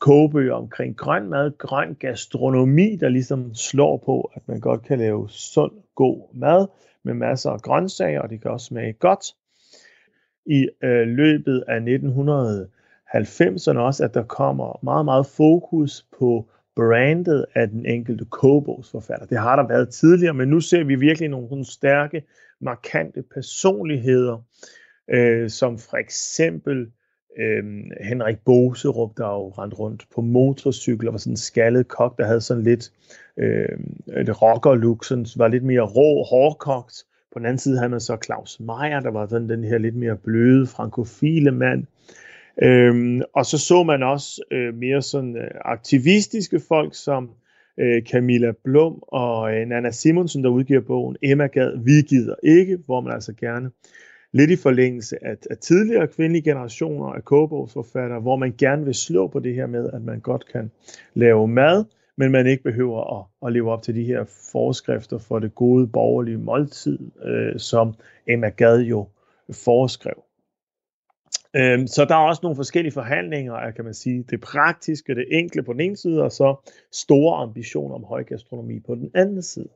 [0.00, 5.28] kogebøger omkring grøn mad, grøn gastronomi, der ligesom slår på, at man godt kan lave
[5.28, 6.66] sund, god mad
[7.04, 9.24] med masser af grøntsager, og det kan også smage godt.
[10.46, 17.68] I øh, løbet af 1990'erne også, at der kommer meget, meget fokus på brandet af
[17.68, 19.26] den enkelte kogebogsforfatter.
[19.26, 22.22] Det har der været tidligere, men nu ser vi virkelig nogle stærke,
[22.60, 24.44] markante personligheder,
[25.10, 26.86] øh, som for eksempel
[27.38, 27.64] øh,
[28.00, 32.26] Henrik Boserup, der jo rendt rundt på motorcykel og var sådan en skaldet kok, der
[32.26, 32.92] havde sådan lidt
[33.36, 33.78] øh,
[34.16, 36.94] et rocker-look, sådan, var lidt mere rå, hårdkogt.
[37.32, 39.96] På den anden side havde man så Claus Meier, der var sådan den her lidt
[39.96, 41.86] mere bløde, frankofile mand.
[42.62, 47.30] Øhm, og så så man også øh, mere sådan øh, aktivistiske folk som
[47.78, 52.78] øh, Camilla Blum og øh, Nana Simonsen, der udgiver bogen Emma Gad, Vi gider ikke,
[52.86, 53.70] hvor man altså gerne
[54.32, 59.26] lidt i forlængelse af, af tidligere kvindelige generationer af kogebogsforfattere, hvor man gerne vil slå
[59.26, 60.70] på det her med, at man godt kan
[61.14, 61.84] lave mad,
[62.16, 65.86] men man ikke behøver at, at leve op til de her forskrifter for det gode
[65.86, 67.94] borgerlige måltid, øh, som
[68.26, 69.06] Emma Gad jo
[69.64, 70.24] foreskrev.
[71.56, 75.62] Øhm, så der er også nogle forskellige forhandlinger kan man sige, det praktiske, det enkle
[75.62, 79.68] på den ene side, og så store ambitioner om høj gastronomi på den anden side.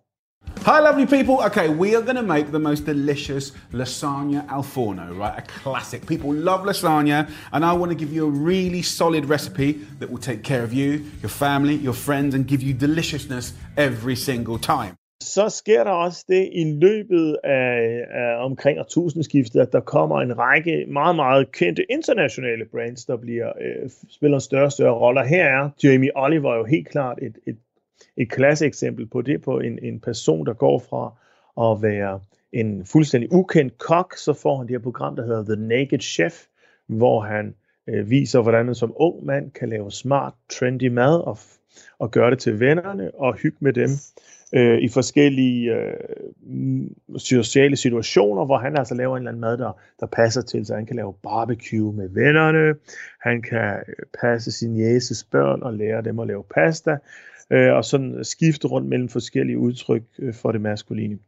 [0.64, 1.42] Hi, lovely people.
[1.42, 5.38] Okay, we are going to make the most delicious lasagna al forno, right?
[5.38, 6.06] A classic.
[6.06, 10.22] People love lasagna, and I want to give you a really solid recipe that will
[10.30, 14.96] take care of you, your family, your friends, and give you deliciousness every single time.
[15.22, 20.38] Så sker der også det i løbet af, af omkring årtusindskiftet, at der kommer en
[20.38, 25.28] række meget, meget kendte internationale brands, der bliver øh, spiller større og større rolle.
[25.28, 27.56] Her er Jamie Oliver jo helt klart et, et
[28.16, 31.14] et klasseeksempel på det, på en, en person, der går fra
[31.72, 32.20] at være
[32.52, 36.46] en fuldstændig ukendt kok, så får han det her program, der hedder The Naked Chef,
[36.86, 37.54] hvor han
[37.88, 41.38] øh, viser, hvordan man som ung mand kan lave smart, trendy mad og,
[41.98, 43.88] og gøre det til vennerne og hygge med dem
[44.54, 45.94] øh, i forskellige øh,
[47.16, 50.74] sociale situationer, hvor han altså laver en eller anden mad, der, der passer til, så
[50.74, 52.74] han kan lave barbecue med vennerne,
[53.20, 56.96] han kan øh, passe sin jæses børn og lære dem at lave pasta,
[57.50, 61.18] øh, og sådan skifte rundt mellem forskellige udtryk øh, for det maskuline.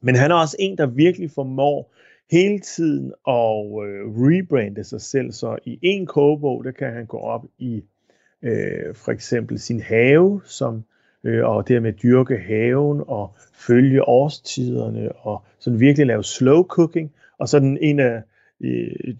[0.00, 1.94] Men han er også en, der virkelig formår
[2.30, 7.18] hele tiden at øh, rebrande sig selv, så i en kogebog, der kan han gå
[7.18, 7.84] op i
[8.42, 10.84] øh, for eksempel sin have, som
[11.24, 17.12] øh, og dermed dyrke haven og følge årstiderne og sådan virkelig lave slow cooking.
[17.38, 18.22] Og så den en af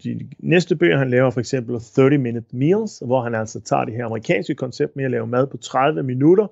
[0.03, 3.93] de næste bøger, han laver for eksempel 30 Minute Meals, hvor han altså tager det
[3.93, 6.47] her amerikanske koncept med at lave mad på 30 minutter,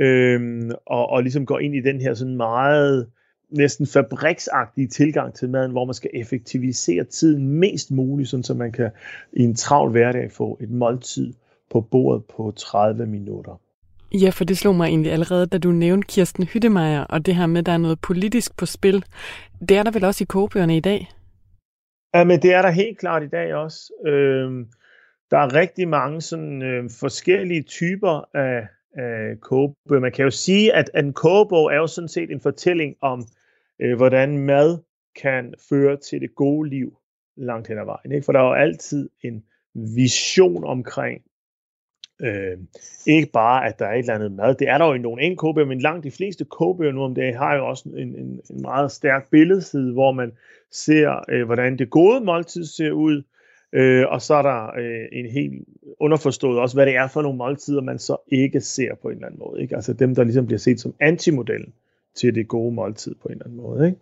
[0.00, 3.06] øhm, og, og ligesom går ind i den her sådan meget
[3.50, 8.72] næsten fabriksagtige tilgang til maden, hvor man skal effektivisere tiden mest muligt, sådan så man
[8.72, 8.90] kan
[9.32, 11.32] i en travl hverdag få et måltid
[11.70, 13.60] på bordet på 30 minutter.
[14.12, 17.46] Ja, for det slog mig egentlig allerede, da du nævnte Kirsten Hyttemeier, og det her
[17.46, 19.04] med, at der er noget politisk på spil.
[19.68, 21.08] Det er der vel også i kogebøgerne i dag?
[22.14, 23.92] Ja, men det er der helt klart i dag også.
[24.06, 24.66] Øhm,
[25.30, 30.00] der er rigtig mange sådan øh, forskellige typer af, af kogebøger.
[30.00, 33.24] Man kan jo sige, at en kogebog er jo sådan set en fortælling om,
[33.80, 34.78] øh, hvordan mad
[35.22, 36.96] kan føre til det gode liv
[37.36, 38.12] langt hen ad vejen.
[38.12, 38.24] Ikke?
[38.24, 39.44] For der er jo altid en
[39.74, 41.22] vision omkring
[42.20, 42.58] Øh,
[43.06, 44.54] ikke bare, at der er et eller andet mad.
[44.54, 47.14] Det er der jo i nogle enkelte kogebøger, men langt de fleste kogebøger nu om
[47.14, 50.32] dagen har jo også en, en, en meget stærk billedside, hvor man
[50.70, 53.22] ser, øh, hvordan det gode måltid ser ud,
[53.72, 55.68] øh, og så er der øh, en helt
[56.00, 59.26] underforstået også, hvad det er for nogle måltider, man så ikke ser på en eller
[59.26, 59.62] anden måde.
[59.62, 59.76] Ikke?
[59.76, 61.72] Altså dem, der ligesom bliver set som antimodellen
[62.14, 63.86] til det gode måltid på en eller anden måde.
[63.86, 63.98] Ikke?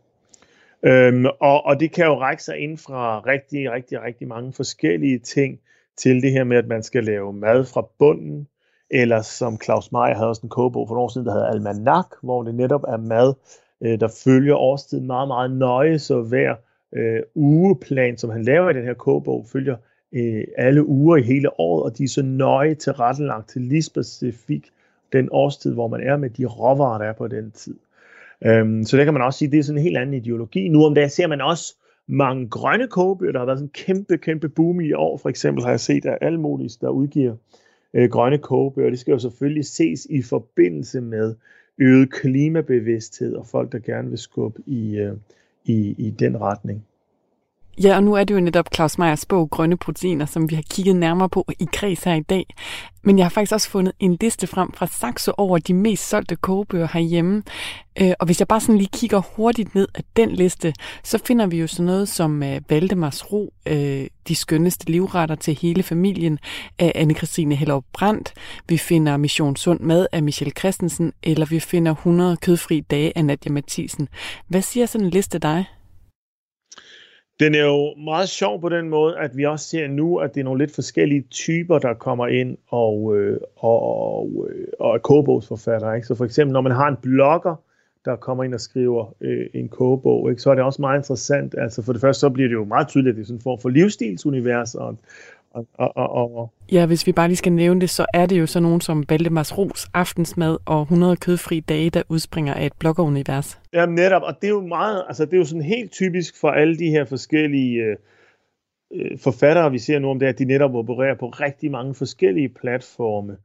[0.82, 5.18] Øhm, og, og det kan jo række sig ind fra rigtig, rigtig, rigtig mange forskellige
[5.18, 5.60] ting,
[5.98, 8.48] til det her med, at man skal lave mad fra bunden,
[8.90, 12.06] eller som Claus Meier havde også en kogebog for nogle år siden, der hedder Almanak,
[12.22, 13.34] hvor det netop er mad,
[13.80, 16.54] øh, der følger årstiden meget, meget nøje, så hver
[16.92, 19.76] øh, ugeplan, som han laver i den her kogebog, følger
[20.12, 24.70] øh, alle uger i hele året, og de er så nøje tilrettelagt til lige specifik
[25.12, 27.74] den årstid, hvor man er med de råvarer, der er på den tid.
[28.44, 30.68] Øhm, så det kan man også sige, det er sådan en helt anden ideologi.
[30.68, 31.76] Nu om dagen ser man også
[32.08, 33.32] mange grønne kogebøger.
[33.32, 35.16] Der har været sådan en kæmpe, kæmpe boom i år.
[35.16, 37.34] For eksempel har jeg set, at alle mulige, der udgiver
[37.94, 41.34] øh, grønne kogebøger, det skal jo selvfølgelig ses i forbindelse med
[41.78, 45.16] øget klimabevidsthed og folk, der gerne vil skubbe i, øh,
[45.64, 46.84] i, i den retning.
[47.82, 50.62] Ja, og nu er det jo netop Claus Meyers bog Grønne Proteiner, som vi har
[50.70, 52.46] kigget nærmere på i kreds her i dag.
[53.02, 56.36] Men jeg har faktisk også fundet en liste frem fra Saxo over de mest solgte
[56.36, 57.42] kogebøger herhjemme.
[58.00, 60.74] Øh, og hvis jeg bare sådan lige kigger hurtigt ned af den liste,
[61.04, 65.58] så finder vi jo sådan noget som øh, Valdemars Ro, øh, De skønneste livretter til
[65.62, 66.38] hele familien
[66.78, 68.32] af Anne-Christine Hellerup Brandt.
[68.68, 73.24] Vi finder Mission Sund Mad af Michelle Christensen, eller vi finder 100 kødfri dage af
[73.24, 74.08] Nadia Mathisen.
[74.48, 75.64] Hvad siger sådan en liste dig?
[77.40, 80.40] Den er jo meget sjov på den måde, at vi også ser nu, at det
[80.40, 84.98] er nogle lidt forskellige typer, der kommer ind og, øh, og, og, øh, og er
[84.98, 85.92] kogebogsforfatter.
[85.92, 86.06] Ikke?
[86.06, 87.54] Så for eksempel, når man har en blogger,
[88.04, 90.42] der kommer ind og skriver øh, en kogebog, ikke?
[90.42, 91.54] så er det også meget interessant.
[91.58, 93.42] Altså for det første, så bliver det jo meget tydeligt, at det er sådan en
[93.42, 94.96] form for livsstilsunivers, og,
[95.50, 96.52] og, og, og, og.
[96.72, 99.04] Ja, hvis vi bare lige skal nævne det, så er det jo så nogen som
[99.08, 103.60] Valdemars Ros aftensmad og 100 kødfri dage, der udspringer af et bloggerunivers.
[103.72, 106.50] Ja, netop, og det er jo meget, altså det er jo sådan helt typisk for
[106.50, 107.96] alle de her forskellige øh,
[108.94, 112.48] øh, forfattere, vi ser nu om det, at de netop opererer på rigtig mange forskellige
[112.48, 113.36] platforme.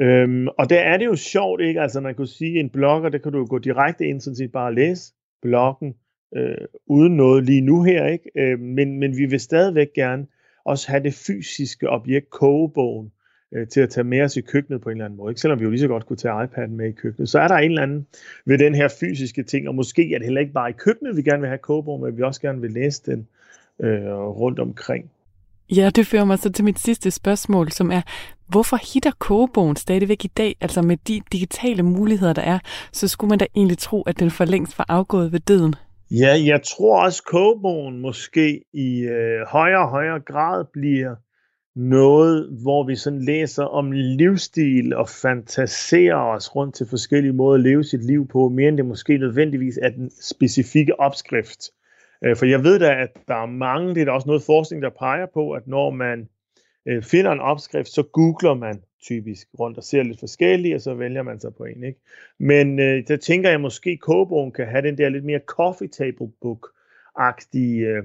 [0.00, 1.80] Øhm, og der er det jo sjovt, ikke?
[1.80, 4.74] Altså man kunne sige, en blogger, der kan du gå direkte ind, sådan set bare
[4.74, 5.94] læse bloggen,
[6.36, 8.30] øh, uden noget lige nu her, ikke?
[8.36, 10.26] Øh, men, men vi vil stadigvæk gerne
[10.68, 13.12] også have det fysiske objekt, kogebogen,
[13.52, 15.30] øh, til at tage med os i køkkenet på en eller anden måde.
[15.30, 15.40] Ikke?
[15.40, 17.28] Selvom vi jo lige så godt kunne tage iPad'en med i køkkenet.
[17.28, 18.06] Så er der en eller anden
[18.44, 21.22] ved den her fysiske ting, og måske er det heller ikke bare i køkkenet, vi
[21.22, 23.28] gerne vil have kogebogen, men vi også gerne vil læse den
[23.80, 25.10] øh, rundt omkring.
[25.76, 28.02] Ja, det fører mig så til mit sidste spørgsmål, som er,
[28.46, 30.56] hvorfor hitter kogebogen stadigvæk i dag?
[30.60, 32.58] Altså med de digitale muligheder, der er,
[32.92, 35.74] så skulle man da egentlig tro, at den for længst var afgået ved døden.
[36.10, 41.14] Ja, jeg tror også, kogebogen måske i øh, højere og højere grad bliver
[41.76, 47.60] noget, hvor vi sådan læser om livsstil og fantaserer os rundt til forskellige måder at
[47.60, 51.70] leve sit liv på, mere end det måske nødvendigvis er den specifikke opskrift.
[52.24, 54.82] Øh, for jeg ved da, at der er mange, det er der også noget forskning,
[54.82, 56.28] der peger på, at når man
[56.88, 60.94] øh, finder en opskrift, så googler man typisk rundt og ser lidt forskellige, og så
[60.94, 61.84] vælger man sig på en.
[61.84, 62.00] Ikke?
[62.38, 65.88] Men øh, der tænker jeg måske, at kogebogen kan have den der lidt mere coffee
[65.88, 68.02] table book-agtige øh,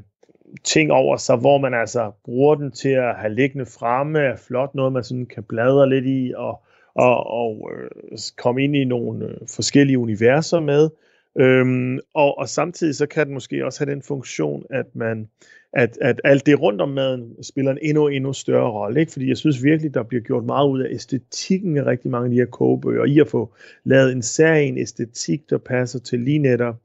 [0.63, 4.75] ting over sig, hvor man altså bruger den til at have liggende fremme, er flot
[4.75, 6.63] noget, man sådan kan bladre lidt i, og,
[6.95, 10.89] og, og øh, komme ind i nogle øh, forskellige universer med.
[11.35, 15.29] Øhm, og, og samtidig så kan den måske også have den funktion, at man
[15.73, 18.99] at, at alt det rundt om maden spiller en endnu, endnu større rolle.
[18.99, 19.11] Ikke?
[19.11, 22.29] Fordi jeg synes virkelig, der bliver gjort meget ud af æstetikken af rigtig mange af
[22.31, 23.53] de her kogebøger, i at få
[23.83, 26.75] lavet en særlig æstetik, der passer til lige netop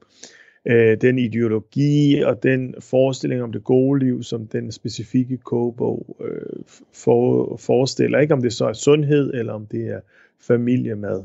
[0.65, 6.63] øh, den ideologi og den forestilling om det gode liv, som den specifikke kogebog øh,
[6.93, 8.19] for, forestiller.
[8.19, 9.99] Ikke om det så er sundhed, eller om det er
[10.47, 11.23] familiemad.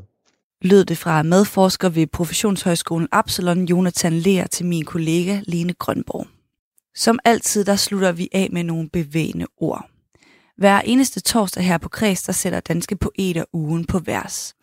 [0.61, 6.34] Lød det fra medforsker ved Professionshøjskolen Absalon, Jonathan Leer, til min kollega Lene Grønborg.
[6.95, 9.89] Som altid, der slutter vi af med nogle bevægende ord.
[10.57, 14.55] Hver eneste torsdag her på Kreds, der sætter danske poeter ugen på vers.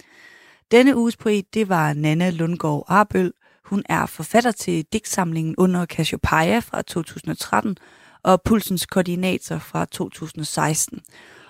[0.71, 3.33] Denne uges poet, det var Nana Lundgaard Arbøl.
[3.65, 7.77] Hun er forfatter til digtsamlingen under Cassiopeia fra 2013
[8.23, 11.01] og Pulsens koordinator fra 2016.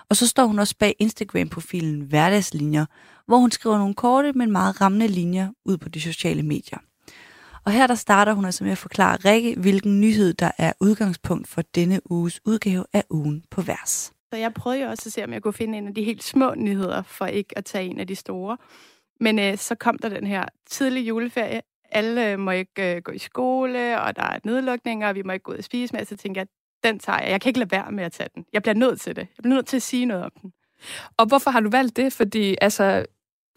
[0.08, 2.86] Og så står hun også bag Instagram-profilen Hverdagslinjer,
[3.26, 6.78] hvor hun skriver nogle korte, men meget rammende linjer ud på de sociale medier.
[7.64, 11.48] Og her der starter hun altså med at forklare Rikke, hvilken nyhed, der er udgangspunkt
[11.48, 14.12] for denne uges udgave af ugen på vers.
[14.32, 16.22] Så jeg prøvede jo også at se, om jeg kunne finde en af de helt
[16.22, 18.56] små nyheder, for ikke at tage en af de store.
[19.20, 21.60] Men øh, så kom der den her tidlige juleferie.
[21.90, 25.32] Alle øh, må ikke øh, gå i skole, og der er nedlukninger, og vi må
[25.32, 26.04] ikke gå ud og spise med.
[26.04, 26.48] Så tænker jeg,
[26.84, 27.30] den tager jeg.
[27.30, 28.44] Jeg kan ikke lade være med at tage den.
[28.52, 29.22] Jeg bliver nødt til det.
[29.22, 30.52] Jeg bliver nødt til at sige noget om den.
[31.16, 32.12] Og hvorfor har du valgt det?
[32.12, 33.06] Fordi altså,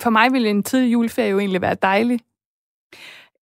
[0.01, 2.19] for mig ville en tidlig juleferie jo egentlig være dejlig.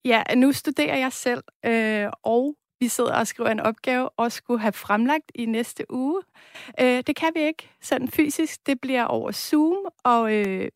[0.06, 4.60] Ja, nu studerer jeg selv, øh, og vi sidder og skriver en opgave og skulle
[4.60, 6.22] have fremlagt i næste uge.
[6.82, 8.66] Øh, det kan vi ikke sådan fysisk.
[8.66, 10.68] Det bliver over Zoom, og øh,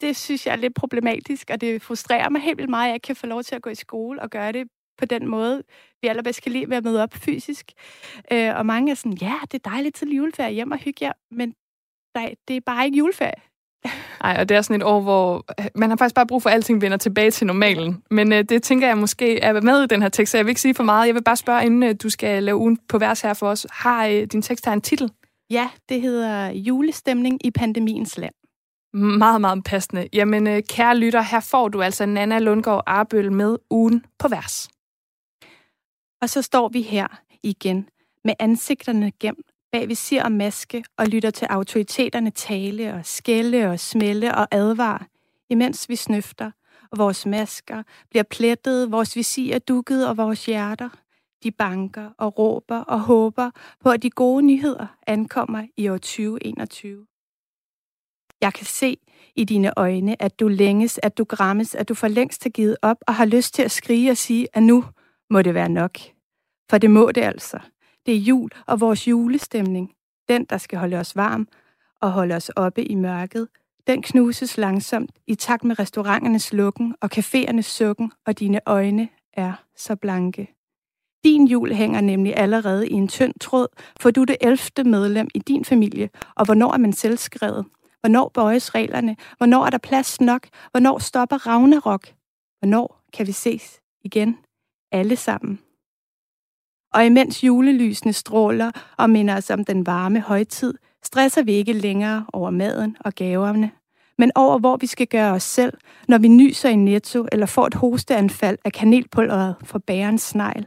[0.00, 2.94] det synes jeg er lidt problematisk, og det frustrerer mig helt vildt meget, at jeg
[2.94, 4.68] ikke kan få lov til at gå i skole og gøre det
[4.98, 5.62] på den måde,
[6.02, 7.72] vi allerbedst kan lide ved at møde op fysisk.
[8.32, 11.12] Øh, og mange er sådan, ja, det er dejligt til juleferie hjem og hygge jer,
[11.30, 11.54] men
[12.14, 13.49] nej, det er bare ikke juleferie.
[14.22, 16.50] Nej, og det er sådan et år, hvor øh, man har faktisk bare brug for,
[16.50, 18.02] at alting vender tilbage til normalen.
[18.10, 20.50] Men øh, det tænker jeg måske er med i den her tekst, så jeg vil
[20.50, 21.06] ikke sige for meget.
[21.06, 23.66] Jeg vil bare spørge, inden øh, du skal lave ugen på vers her for os.
[23.70, 25.10] Har øh, din tekst her en titel?
[25.50, 28.34] Ja, det hedder Julestemning i pandemiens land.
[28.94, 30.08] Meget, meget passende.
[30.12, 34.68] Jamen, øh, kære lytter, her får du altså Nana Lundgaard Arbøl med ugen på vers.
[36.22, 37.06] Og så står vi her
[37.42, 37.88] igen
[38.24, 43.80] med ansigterne gemt bag visir og maske og lytter til autoriteterne tale og skælde og
[43.80, 45.06] smelle og advare,
[45.50, 46.50] imens vi snøfter,
[46.92, 50.88] og vores masker bliver plettet, vores visir dukket og vores hjerter.
[51.42, 53.50] De banker og råber og håber
[53.80, 57.06] på, at de gode nyheder ankommer i år 2021.
[58.40, 58.96] Jeg kan se
[59.36, 62.76] i dine øjne, at du længes, at du grammes, at du for længst har givet
[62.82, 64.84] op og har lyst til at skrige og sige, at nu
[65.30, 65.98] må det være nok.
[66.70, 67.58] For det må det altså.
[68.06, 69.92] Det er jul og vores julestemning.
[70.28, 71.48] Den, der skal holde os varm
[72.00, 73.48] og holde os oppe i mørket.
[73.86, 79.52] Den knuses langsomt i takt med restauranternes lukken og caféernes sukken, og dine øjne er
[79.76, 80.54] så blanke.
[81.24, 83.68] Din jul hænger nemlig allerede i en tynd tråd,
[84.00, 84.90] for du er det 11.
[84.90, 87.66] medlem i din familie, og hvornår er man selvskrevet?
[88.00, 89.16] Hvornår bøjes reglerne?
[89.36, 90.48] Hvornår er der plads nok?
[90.70, 92.06] Hvornår stopper Ragnarok?
[92.58, 94.38] Hvornår kan vi ses igen?
[94.92, 95.58] Alle sammen.
[96.94, 100.74] Og imens julelysene stråler og minder os om den varme højtid,
[101.04, 103.70] stresser vi ikke længere over maden og gaverne,
[104.18, 105.72] men over hvor vi skal gøre os selv,
[106.08, 110.66] når vi nyser i netto eller får et hosteanfald af kanelpulveret fra bærens snegl.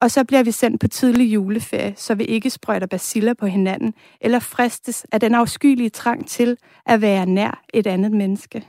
[0.00, 3.94] Og så bliver vi sendt på tidlig juleferie, så vi ikke sprøjter basiller på hinanden
[4.20, 6.56] eller fristes af den afskyelige trang til
[6.86, 8.66] at være nær et andet menneske.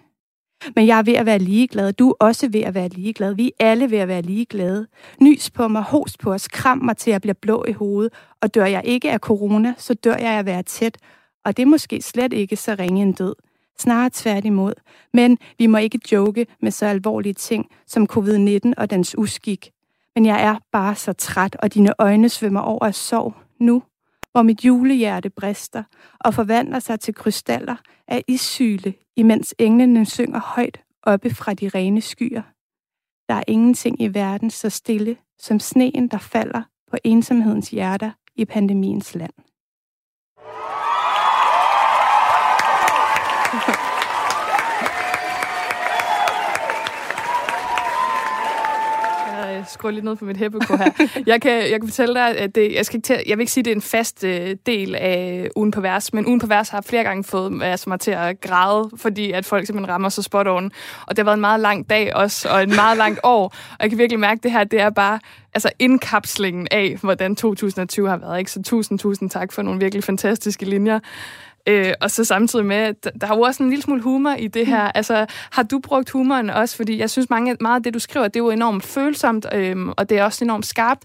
[0.76, 1.94] Men jeg er ved at være ligeglad.
[1.94, 3.34] Du er også ved at være ligeglad.
[3.34, 4.88] Vi er alle ved at være ligeglade.
[5.22, 8.14] Nys på mig, host på os, kram mig til at blive blå i hovedet.
[8.42, 10.98] Og dør jeg ikke af corona, så dør jeg af at være tæt.
[11.46, 13.36] Og det er måske slet ikke så ringe en død.
[13.80, 14.74] Snarere tværtimod.
[15.14, 19.72] Men vi må ikke joke med så alvorlige ting som covid-19 og dens uskik.
[20.16, 23.84] Men jeg er bare så træt, og dine øjne svømmer over af sorg nu,
[24.32, 25.84] hvor mit julehjerte brister
[26.20, 27.76] og forvandler sig til krystaller
[28.08, 32.42] af issyle, imens englene synger højt oppe fra de rene skyer.
[33.30, 36.62] Der er ingenting i verden så stille som sneen, der falder
[36.92, 39.34] på ensomhedens hjerter i pandemiens land.
[49.60, 50.92] Jeg skruer lidt ned på mit hæppekor her.
[51.26, 53.52] Jeg kan, jeg kan fortælle dig, at det, jeg, skal ikke til, jeg vil ikke
[53.52, 56.48] sige, at det er en fast øh, del af ugen på vers, men ugen på
[56.48, 59.94] vers har flere gange fået øh, altså, mig til at græde, fordi at folk simpelthen
[59.94, 60.72] rammer så spot on.
[61.08, 63.44] Og det har været en meget lang dag også, og en meget langt år.
[63.72, 65.20] Og jeg kan virkelig mærke, at det her det er bare
[65.54, 68.40] altså indkapslingen af, hvordan 2020 har været.
[68.40, 68.52] Ikke?
[68.52, 71.00] Så tusind, tusind tak for nogle virkelig fantastiske linjer.
[71.68, 74.48] Øh, og så samtidig med, at der er jo også en lille smule humor i
[74.48, 74.84] det her.
[74.84, 74.92] Mm.
[74.96, 76.76] Altså, har du brugt humoren også?
[76.76, 79.88] Fordi jeg synes, mange, meget af det, du skriver, det er jo enormt følsomt, øh,
[79.98, 81.04] og det er også enormt skarpt.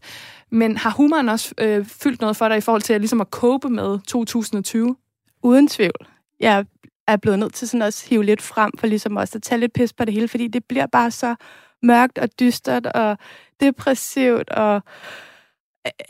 [0.50, 3.26] Men har humoren også øh, fyldt noget for dig i forhold til at, ligesom at
[3.30, 4.96] cope med 2020?
[5.42, 6.06] Uden tvivl.
[6.40, 6.64] Jeg
[7.06, 9.60] er blevet nødt til sådan også at hive lidt frem, for ligesom også at tage
[9.60, 11.34] lidt pis på det hele, fordi det bliver bare så
[11.82, 13.18] mørkt og dystert og
[13.60, 14.82] depressivt og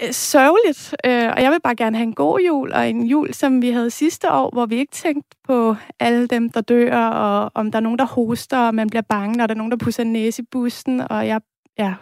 [0.03, 0.95] Øh, sørgeligt.
[1.07, 3.71] Øh, og jeg vil bare gerne have en god jul, og en jul, som vi
[3.71, 7.79] havde sidste år, hvor vi ikke tænkte på alle dem, der dør, og om der
[7.79, 10.43] er nogen, der hoster, og man bliver bange, når der er nogen, der pusser næse
[10.43, 11.41] i bussen, og jeg
[11.79, 11.95] ja,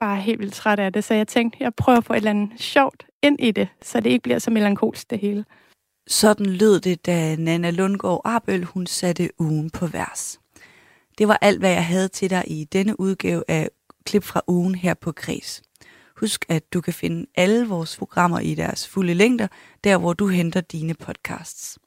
[0.00, 1.04] bare helt vildt træt af det.
[1.04, 4.00] Så jeg tænkte, jeg prøver at få et eller andet sjovt ind i det, så
[4.00, 5.44] det ikke bliver så melankolsk det hele.
[6.08, 10.40] Sådan lød det, da Nana Lundgaard Arbøl hun satte ugen på vers.
[11.18, 13.68] Det var alt, hvad jeg havde til dig i denne udgave af
[14.06, 15.62] Klip fra ugen her på Kris.
[16.20, 19.48] Husk, at du kan finde alle vores programmer i deres fulde længder,
[19.84, 21.78] der hvor du henter dine podcasts.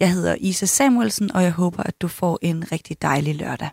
[0.00, 3.68] Jeg hedder Isa Samuelsen, og jeg håber, at du får en rigtig dejlig lørdag.